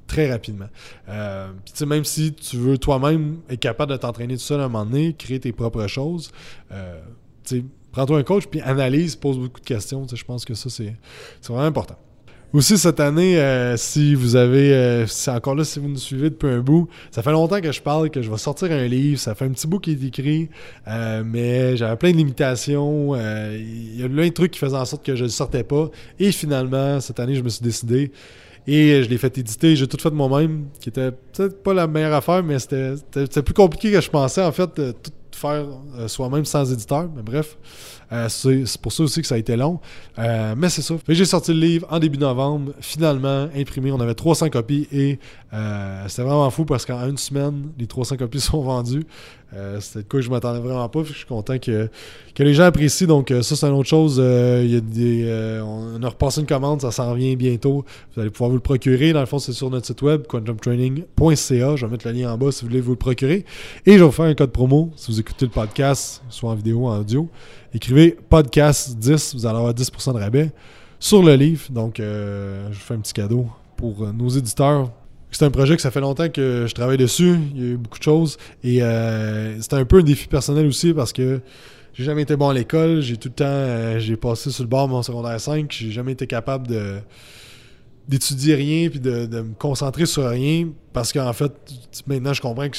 très 0.09 0.29
rapidement. 0.31 0.69
Euh, 1.09 1.49
même 1.87 2.05
si 2.05 2.33
tu 2.33 2.57
veux 2.57 2.79
toi-même 2.79 3.37
être 3.49 3.61
capable 3.61 3.93
de 3.93 3.97
t'entraîner 3.97 4.35
tout 4.35 4.43
seul 4.43 4.61
à 4.61 4.65
un 4.65 4.69
moment 4.69 4.85
donné, 4.85 5.13
créer 5.13 5.39
tes 5.39 5.53
propres 5.53 5.87
choses, 5.87 6.33
euh, 6.73 7.01
prends-toi 7.93 8.19
un 8.19 8.23
coach, 8.25 8.47
puis 8.47 8.61
analyse, 8.63 9.15
pose 9.15 9.39
beaucoup 9.39 9.61
de 9.61 9.67
questions. 9.67 10.05
Je 10.13 10.25
pense 10.25 10.45
que 10.45 10.55
ça, 10.55 10.69
c'est 10.71 10.97
vraiment 11.47 11.67
important. 11.67 11.97
Aussi, 12.55 12.79
cette 12.79 12.99
année, 12.99 13.39
euh, 13.39 13.77
si 13.77 14.15
vous 14.15 14.35
avez, 14.35 14.73
euh, 14.73 15.07
c'est 15.07 15.31
encore 15.31 15.55
là, 15.55 15.65
si 15.65 15.79
vous 15.79 15.89
nous 15.89 15.99
suivez 15.99 16.31
depuis 16.31 16.49
un 16.49 16.61
bout, 16.61 16.89
ça 17.11 17.23
fait 17.23 17.31
longtemps 17.31 17.61
que 17.61 17.71
je 17.71 17.83
parle, 17.83 18.09
que 18.09 18.23
je 18.23 18.31
vais 18.31 18.39
sortir 18.39 18.73
un 18.73 18.87
livre. 18.87 19.21
Ça 19.21 19.35
fait 19.35 19.45
un 19.45 19.51
petit 19.51 19.67
bout 19.67 19.79
qui 19.79 19.91
est 19.91 20.03
écrit, 20.03 20.49
mais 20.87 21.77
j'avais 21.77 21.97
plein 21.97 22.13
de 22.13 22.17
limitations. 22.17 23.15
Il 23.15 24.01
y 24.01 24.03
a 24.03 24.09
plein 24.09 24.29
de 24.29 24.33
trucs 24.33 24.53
qui 24.53 24.59
faisaient 24.59 24.77
en 24.77 24.87
sorte 24.87 25.05
que 25.05 25.15
je 25.15 25.25
ne 25.25 25.29
sortais 25.29 25.63
pas. 25.63 25.91
Et 26.19 26.33
finalement, 26.33 27.01
cette 27.01 27.21
année, 27.21 27.35
je 27.35 27.43
me 27.43 27.51
suis 27.51 27.63
décidé. 27.63 28.13
Et 28.67 29.03
je 29.03 29.09
l'ai 29.09 29.19
fait 29.19 29.39
éditer, 29.39 29.77
j'ai 29.77 29.87
tout 29.87 29.99
fait 29.99 30.11
de 30.11 30.15
moi-même, 30.15 30.67
qui 30.81 30.89
était 30.91 31.11
peut-être 31.11 31.63
pas 31.63 31.73
la 31.73 31.87
meilleure 31.87 32.15
affaire, 32.15 32.43
mais 32.43 32.59
c'était 32.59 33.43
plus 33.43 33.55
compliqué 33.55 33.93
que 33.93 34.01
je 34.01 34.11
pensais, 34.11 34.43
en 34.43 34.53
fait, 34.53 34.75
tout 34.75 35.13
faire 35.33 35.67
soi-même 36.07 36.45
sans 36.45 36.71
éditeur. 36.73 37.09
Mais 37.15 37.23
bref, 37.23 37.57
euh, 38.13 38.29
c'est 38.29 38.81
pour 38.81 38.93
ça 38.93 39.03
aussi 39.03 39.21
que 39.21 39.27
ça 39.27 39.35
a 39.35 39.39
été 39.39 39.57
long. 39.57 39.81
Euh, 40.19 40.55
mais 40.57 40.69
c'est 40.69 40.83
ça. 40.83 40.95
J'ai 41.09 41.25
sorti 41.25 41.53
le 41.53 41.61
livre 41.61 41.87
en 41.91 41.99
début 41.99 42.19
novembre, 42.19 42.73
finalement 42.81 43.49
imprimé. 43.55 43.93
On 43.93 44.01
avait 44.01 44.15
300 44.15 44.49
copies 44.51 44.89
et 44.93 45.19
euh, 45.53 46.05
c'était 46.09 46.23
vraiment 46.23 46.51
fou 46.51 46.65
parce 46.65 46.87
qu'en 46.87 47.07
une 47.09 47.19
semaine, 47.19 47.69
les 47.79 47.87
300 47.87 48.17
copies 48.17 48.41
sont 48.41 48.63
vendues. 48.63 49.07
c'était 49.81 50.03
de 50.03 50.09
quoi 50.09 50.21
je 50.21 50.31
m'attendais 50.31 50.61
vraiment 50.61 50.89
pas. 50.89 51.03
Je 51.05 51.13
suis 51.13 51.27
content 51.27 51.59
que, 51.59 51.89
que 52.35 52.43
les 52.43 52.55
gens 52.55 52.65
apprécient. 52.65 53.07
Donc, 53.07 53.29
ça, 53.43 53.57
c'est 53.57 53.67
une 53.67 53.75
autre 53.75 53.89
chose. 53.89 54.19
on 54.19 56.03
a 56.03 56.09
repassé 56.09 56.41
une 56.41 56.47
commande, 56.47 56.81
ça 56.81 56.91
s'en 56.91 57.15
vient 57.15 57.35
bientôt. 57.35 57.85
Vous 58.15 58.21
allez 58.21 58.31
pouvoir 58.31 58.51
vous 58.51 58.57
le 58.57 58.63
procurer. 58.63 59.13
Dans 59.13 59.21
le 59.21 59.27
fond, 59.27 59.39
c'est 59.39 59.53
sur 59.53 59.71
notre 59.71 59.87
site 59.87 60.01
web, 60.03 60.27
quantumtraining.ca. 60.27 61.77
Je 61.77 61.87
vais 61.87 61.93
mettre 61.93 62.07
le 62.07 62.13
lien 62.15 62.33
en 62.33 62.39
bas 62.39 62.53
si 62.53 62.63
vous 62.63 62.69
voulez 62.69 62.81
vous 62.81 62.93
le 62.93 62.97
procurer. 62.97 63.45
Et 63.85 63.93
je 63.93 63.99
vais 63.99 64.05
vous 64.05 64.13
faire 64.13 64.27
un 64.27 64.35
code 64.35 64.53
promo 64.53 64.91
si 64.97 65.13
vous 65.13 65.21
écoutez 65.21 65.45
le 65.45 65.53
podcast, 65.53 66.23
soit 66.31 66.51
en 66.51 66.55
vidéo 66.55 66.87
en 66.87 67.01
audio 67.01 67.29
écrivez 67.75 68.17
podcast 68.29 68.97
10, 68.97 69.35
vous 69.35 69.47
allez 69.47 69.59
avoir 69.59 69.75
10% 69.75 70.15
de 70.15 70.19
rabais 70.19 70.53
sur 70.99 71.23
le 71.23 71.35
livre. 71.35 71.71
Donc, 71.71 72.01
euh, 72.01 72.69
je 72.71 72.75
vous 72.75 72.85
fais 72.85 72.95
un 72.95 73.01
petit 73.01 73.13
cadeau 73.13 73.47
pour 73.77 74.05
euh, 74.05 74.13
nos 74.13 74.29
éditeurs. 74.29 74.91
C'est 75.31 75.45
un 75.45 75.51
projet 75.51 75.77
que 75.77 75.83
ça 75.83 75.91
fait 75.91 76.01
longtemps 76.01 76.29
que 76.29 76.65
je 76.67 76.75
travaille 76.75 76.97
dessus. 76.97 77.37
Il 77.55 77.61
y 77.61 77.65
a 77.65 77.71
eu 77.73 77.77
beaucoup 77.77 77.99
de 77.99 78.03
choses. 78.03 78.39
Et 78.65 78.83
euh, 78.83 79.61
c'était 79.61 79.77
un 79.77 79.85
peu 79.85 79.99
un 79.99 80.03
défi 80.03 80.27
personnel 80.27 80.67
aussi 80.67 80.95
parce 80.95 81.13
que 81.13 81.41
j'ai 81.93 82.05
jamais 82.05 82.23
été 82.23 82.35
bon 82.35 82.49
à 82.49 82.55
l'école. 82.55 83.03
J'ai 83.03 83.19
tout 83.19 83.29
le 83.29 83.35
temps, 83.35 83.99
j'ai 83.99 84.17
passé 84.17 84.51
sur 84.51 84.65
le 84.65 84.69
bord 84.69 84.89
mon 84.89 85.03
secondaire 85.03 85.39
5. 85.39 85.71
J'ai 85.71 85.91
jamais 85.91 86.13
été 86.13 86.27
capable 86.27 86.67
de 86.67 86.99
d'étudier 88.09 88.55
rien 88.55 88.89
puis 88.89 89.01
de, 89.01 89.27
de, 89.27 89.43
me 89.43 89.53
concentrer 89.53 90.07
sur 90.07 90.27
rien 90.27 90.71
parce 90.95 91.13
qu'en 91.13 91.35
fait, 91.35 91.53
maintenant, 92.07 92.33
je 92.33 92.41
comprends 92.41 92.67
que 92.67 92.79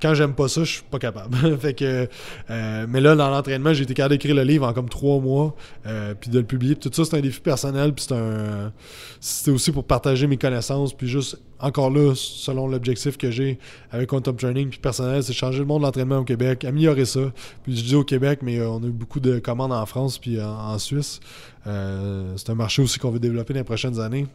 quand 0.00 0.14
j'aime 0.14 0.34
pas 0.34 0.48
ça, 0.48 0.64
je 0.64 0.72
suis 0.72 0.82
pas 0.82 0.98
capable. 0.98 1.58
fait 1.60 1.74
que, 1.74 2.08
euh, 2.50 2.86
mais 2.88 3.00
là, 3.00 3.14
dans 3.14 3.30
l'entraînement, 3.30 3.72
j'ai 3.72 3.84
été 3.84 3.94
capable 3.94 4.14
d'écrire 4.14 4.34
le 4.34 4.42
livre 4.42 4.66
en 4.66 4.72
comme 4.72 4.88
trois 4.88 5.20
mois, 5.20 5.54
euh, 5.86 6.14
puis 6.18 6.30
de 6.30 6.38
le 6.38 6.44
publier. 6.44 6.76
tout 6.76 6.90
ça, 6.92 7.04
c'est 7.04 7.16
un 7.16 7.20
défi 7.20 7.40
personnel, 7.40 7.94
puis 7.94 8.04
c'est 8.08 8.14
un, 8.14 8.72
c'était 9.20 9.50
aussi 9.50 9.72
pour 9.72 9.84
partager 9.84 10.26
mes 10.26 10.36
connaissances, 10.36 10.92
puis 10.92 11.08
juste 11.08 11.38
encore 11.58 11.90
là, 11.90 12.12
selon 12.14 12.68
l'objectif 12.68 13.16
que 13.16 13.30
j'ai 13.30 13.58
avec 13.90 14.08
Quantum 14.10 14.36
Training, 14.36 14.68
puis 14.68 14.78
personnel, 14.78 15.22
c'est 15.22 15.32
changer 15.32 15.60
le 15.60 15.64
monde 15.64 15.80
de 15.80 15.86
l'entraînement 15.86 16.18
au 16.18 16.24
Québec, 16.24 16.64
améliorer 16.64 17.06
ça. 17.06 17.32
Puis 17.62 17.76
je 17.76 17.82
dis 17.82 17.94
au 17.94 18.04
Québec, 18.04 18.40
mais 18.42 18.58
euh, 18.58 18.68
on 18.68 18.82
a 18.82 18.86
eu 18.86 18.92
beaucoup 18.92 19.20
de 19.20 19.38
commandes 19.38 19.72
en 19.72 19.86
France 19.86 20.18
puis 20.18 20.40
en, 20.40 20.78
Suisse. 20.78 21.20
c'est 21.64 22.50
un 22.50 22.54
marché 22.54 22.82
aussi 22.82 22.98
qu'on 22.98 23.10
veut 23.10 23.18
développer 23.18 23.54
dans 23.54 23.60
les 23.60 23.64
prochaines 23.64 23.98
années. 23.98 24.26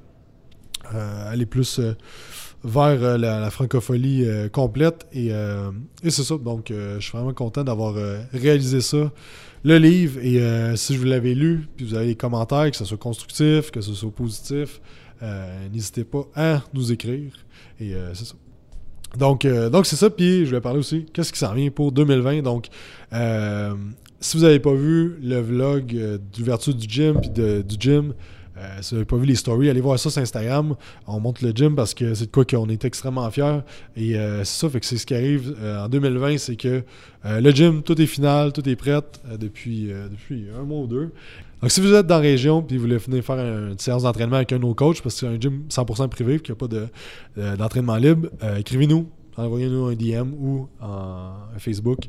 aller 0.92 1.46
plus 1.46 1.80
vers 2.64 3.04
euh, 3.04 3.18
la, 3.18 3.50
francophonie 3.50 4.26
euh, 4.26 4.50
complète. 4.50 5.08
Euh, 5.16 5.72
et, 6.04 6.10
c'est 6.10 6.24
ça. 6.24 6.38
Donc, 6.38 6.68
je 6.70 7.00
suis 7.00 7.12
vraiment 7.12 7.34
content 7.34 7.64
d'avoir 7.64 7.96
réalisé 8.34 8.82
ça. 8.82 9.12
Le 9.64 9.78
livre, 9.78 10.20
et 10.24 10.76
si 10.76 10.96
je 10.96 11.00
vous 11.00 11.06
l'avais 11.06 11.36
lu, 11.36 11.68
puis 11.76 11.86
vous 11.86 11.94
avez 11.94 12.08
des 12.08 12.16
commentaires, 12.16 12.72
que 12.72 12.78
ce 12.78 12.86
soit 12.86 12.98
constructif, 12.98 13.70
que 13.70 13.82
ce 13.82 13.94
soit 13.94 14.10
positif, 14.10 14.82
n'hésitez 15.72 16.04
pas 16.04 16.24
à 16.36 16.64
nous 16.74 16.92
écrire. 16.92 17.32
Et 17.80 17.94
c'est 18.14 18.26
ça. 18.26 18.34
Donc, 19.20 19.46
donc 19.46 19.86
c'est 19.86 19.98
ça. 19.98 20.10
Puis, 20.10 20.48
je 20.48 20.52
vais 20.52 20.62
parler 20.62 20.80
aussi, 20.80 21.06
qu'est-ce 21.14 21.32
qui 21.32 21.38
s'en 21.38 21.54
vient 21.54 21.70
pour 21.70 21.92
2020. 21.92 22.42
Donc, 22.42 22.70
si 24.20 24.38
vous 24.38 24.44
n'avez 24.44 24.60
pas 24.60 24.74
vu 24.74 25.20
le 25.22 25.40
vlog 25.40 26.20
d'ouverture 26.36 26.74
du 26.74 26.90
gym, 26.90 27.22
puis 27.22 27.30
du 27.30 27.76
gym, 27.80 28.16
euh, 28.58 28.78
si 28.82 28.92
vous 28.92 28.98
n'avez 28.98 29.06
pas 29.06 29.18
vu 29.18 29.26
les 29.26 29.36
stories, 29.36 29.70
allez 29.70 29.82
voir 29.82 29.98
ça 29.98 30.10
sur 30.10 30.22
Instagram. 30.22 30.76
On 31.08 31.20
monte 31.20 31.42
le 31.42 31.52
gym 31.52 31.76
parce 31.76 31.94
que 31.94 32.14
c'est 32.14 32.26
de 32.26 32.32
quoi 32.32 32.46
qu'on 32.46 32.70
est 32.70 32.84
extrêmement 32.84 33.30
fiers. 33.32 33.60
Et 33.96 34.18
euh, 34.18 34.44
c'est 34.44 34.60
ça, 34.60 34.70
fait 34.70 34.80
que 34.80 34.86
c'est 34.86 34.98
ce 34.98 35.06
qui 35.06 35.16
arrive 35.16 35.56
euh, 35.62 35.86
en 35.86 35.90
2020, 35.90 36.38
c'est 36.38 36.56
que 36.56 36.84
le 37.24 37.52
gym, 37.52 37.84
tout 37.84 38.00
est 38.02 38.08
final, 38.08 38.52
tout 38.52 38.68
est 38.68 38.76
prêt 38.76 39.00
depuis, 39.40 39.92
depuis 40.10 40.48
un 40.60 40.64
mois 40.64 40.80
ou 40.80 40.88
deux. 40.88 41.12
Donc, 41.62 41.70
si 41.70 41.80
vous 41.80 41.94
êtes 41.94 42.08
dans 42.08 42.16
la 42.16 42.22
région 42.22 42.66
et 42.68 42.76
vous 42.76 42.82
voulez 42.82 42.98
venir 42.98 43.24
faire 43.24 43.38
une 43.38 43.78
séance 43.78 44.04
d'entraînement 44.04 44.38
avec 44.38 44.52
un 44.54 44.56
de 44.56 44.62
nos 44.62 44.74
coachs, 44.74 45.04
parce 45.04 45.14
que 45.14 45.20
c'est 45.20 45.28
un 45.28 45.40
gym 45.40 45.66
100% 45.70 46.10
privé, 46.10 46.40
qui 46.40 46.52
n'a 46.52 46.56
pas 46.56 46.68
d'entraînement 47.58 47.98
libre, 47.98 48.30
écrivez-nous, 48.58 49.08
envoyez-nous 49.38 49.86
un 49.86 49.94
DM 49.94 50.34
ou 50.34 50.68
un 50.82 51.34
Facebook, 51.60 52.08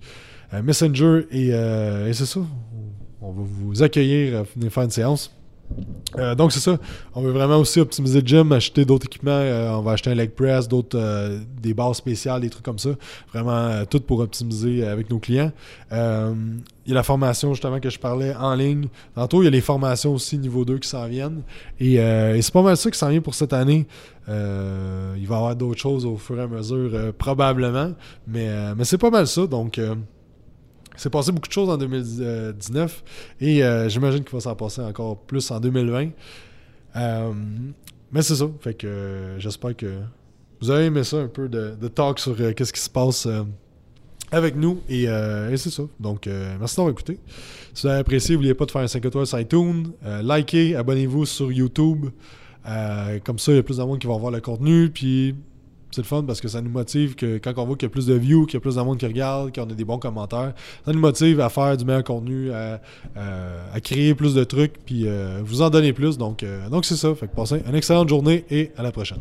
Messenger, 0.64 1.26
et, 1.30 1.48
et 1.48 2.12
c'est 2.14 2.24
ça. 2.24 2.40
On 3.20 3.32
va 3.32 3.42
vous 3.44 3.82
accueillir, 3.82 4.44
venir 4.56 4.72
faire 4.72 4.84
une 4.84 4.90
séance. 4.90 5.30
Euh, 6.18 6.34
donc 6.34 6.52
c'est 6.52 6.60
ça. 6.60 6.78
On 7.14 7.22
veut 7.22 7.30
vraiment 7.30 7.56
aussi 7.56 7.80
optimiser 7.80 8.20
le 8.20 8.26
gym, 8.26 8.52
acheter 8.52 8.84
d'autres 8.84 9.06
équipements. 9.06 9.30
Euh, 9.32 9.70
on 9.72 9.82
va 9.82 9.92
acheter 9.92 10.10
un 10.10 10.14
leg 10.14 10.30
press, 10.30 10.68
d'autres 10.68 10.98
euh, 10.98 11.38
des 11.60 11.74
barres 11.74 11.96
spéciales, 11.96 12.42
des 12.42 12.50
trucs 12.50 12.64
comme 12.64 12.78
ça. 12.78 12.90
Vraiment 13.32 13.84
tout 13.86 14.00
pour 14.00 14.20
optimiser 14.20 14.86
avec 14.86 15.10
nos 15.10 15.18
clients. 15.18 15.52
il 15.90 15.96
y 16.86 16.92
a 16.92 16.94
la 16.94 17.02
formation 17.02 17.54
justement 17.54 17.80
que 17.80 17.90
je 17.90 17.98
parlais 17.98 18.34
en 18.34 18.54
ligne. 18.54 18.88
Tantôt, 19.14 19.42
il 19.42 19.46
y 19.46 19.48
a 19.48 19.50
les 19.50 19.60
formations 19.60 20.14
aussi 20.14 20.38
niveau 20.38 20.64
2 20.64 20.78
qui 20.78 20.88
s'en 20.88 21.06
viennent. 21.06 21.42
Et, 21.80 21.96
c'est 22.40 22.52
pas 22.52 22.62
mal 22.62 22.76
ça 22.76 22.90
qui 22.90 22.98
s'en 22.98 23.08
vient 23.08 23.20
pour 23.20 23.34
cette 23.34 23.52
année. 23.52 23.86
il 24.28 24.32
va 24.32 25.16
y 25.16 25.24
avoir 25.24 25.56
d'autres 25.56 25.80
choses 25.80 26.04
au 26.04 26.16
fur 26.16 26.38
et 26.38 26.42
à 26.42 26.48
mesure, 26.48 27.12
probablement. 27.16 27.92
Mais, 28.26 28.74
mais 28.74 28.84
c'est 28.84 28.98
pas 28.98 29.10
mal 29.10 29.26
ça. 29.26 29.46
Donc 29.46 29.80
c'est 30.96 31.10
passé 31.10 31.32
beaucoup 31.32 31.48
de 31.48 31.52
choses 31.52 31.70
en 31.70 31.76
2019 31.76 33.04
et 33.40 33.64
euh, 33.64 33.88
j'imagine 33.88 34.24
qu'il 34.24 34.32
va 34.32 34.40
s'en 34.40 34.54
passer 34.54 34.80
encore 34.82 35.18
plus 35.18 35.50
en 35.50 35.60
2020. 35.60 36.10
Euh, 36.96 37.32
mais 38.10 38.22
c'est 38.22 38.36
ça. 38.36 38.46
Fait 38.60 38.74
que 38.74 38.86
euh, 38.86 39.38
j'espère 39.38 39.76
que 39.76 40.00
vous 40.60 40.70
avez 40.70 40.86
aimé 40.86 41.02
ça 41.02 41.16
un 41.18 41.28
peu 41.28 41.48
de, 41.48 41.88
talk 41.88 42.18
sur 42.18 42.36
qu'est-ce 42.54 42.72
qui 42.72 42.80
se 42.80 42.90
passe 42.90 43.26
avec 44.30 44.54
nous. 44.54 44.80
Et, 44.88 45.04
et 45.04 45.56
c'est 45.56 45.70
ça. 45.70 45.82
Donc, 45.98 46.28
merci 46.60 46.76
d'avoir 46.76 46.92
écouté. 46.92 47.18
Si 47.74 47.82
vous 47.82 47.88
avez 47.88 47.98
apprécié, 47.98 48.36
n'oubliez 48.36 48.54
pas 48.54 48.66
de 48.66 48.70
faire 48.70 48.82
un 48.82 48.86
5 48.86 49.04
étoiles 49.04 49.26
sur 49.26 49.40
iTunes. 49.40 49.88
Likez, 50.22 50.76
abonnez-vous 50.76 51.26
sur 51.26 51.50
YouTube. 51.50 52.10
Comme 53.24 53.40
ça, 53.40 53.50
il 53.50 53.56
y 53.56 53.58
a 53.58 53.64
plus 53.64 53.78
de 53.78 53.82
monde 53.82 53.98
qui 53.98 54.06
va 54.06 54.16
voir 54.16 54.30
le 54.30 54.40
contenu. 54.40 54.88
Puis, 54.88 55.34
c'est 55.92 56.00
le 56.00 56.06
fun 56.06 56.22
parce 56.24 56.40
que 56.40 56.48
ça 56.48 56.60
nous 56.60 56.70
motive 56.70 57.14
que 57.14 57.38
quand 57.38 57.52
on 57.56 57.64
voit 57.64 57.76
qu'il 57.76 57.86
y 57.86 57.90
a 57.90 57.90
plus 57.90 58.06
de 58.06 58.14
views, 58.14 58.46
qu'il 58.46 58.54
y 58.54 58.56
a 58.56 58.60
plus 58.60 58.76
de 58.76 58.96
qui 58.96 59.06
regarde, 59.06 59.54
qu'on 59.54 59.62
a 59.62 59.74
des 59.74 59.84
bons 59.84 59.98
commentaires, 59.98 60.54
ça 60.84 60.92
nous 60.92 61.00
motive 61.00 61.40
à 61.40 61.48
faire 61.48 61.76
du 61.76 61.84
meilleur 61.84 62.04
contenu, 62.04 62.50
à, 62.52 62.80
euh, 63.16 63.80
créer 63.82 64.14
plus 64.14 64.34
de 64.34 64.44
trucs, 64.44 64.84
puis 64.84 65.06
euh, 65.06 65.40
vous 65.44 65.62
en 65.62 65.70
donner 65.70 65.92
plus. 65.92 66.18
Donc, 66.18 66.42
euh, 66.42 66.68
donc 66.68 66.84
c'est 66.84 66.96
ça. 66.96 67.14
Fait 67.14 67.28
que 67.28 67.34
passez 67.34 67.62
une 67.66 67.74
excellente 67.74 68.08
journée 68.08 68.44
et 68.50 68.72
à 68.76 68.82
la 68.82 68.92
prochaine. 68.92 69.20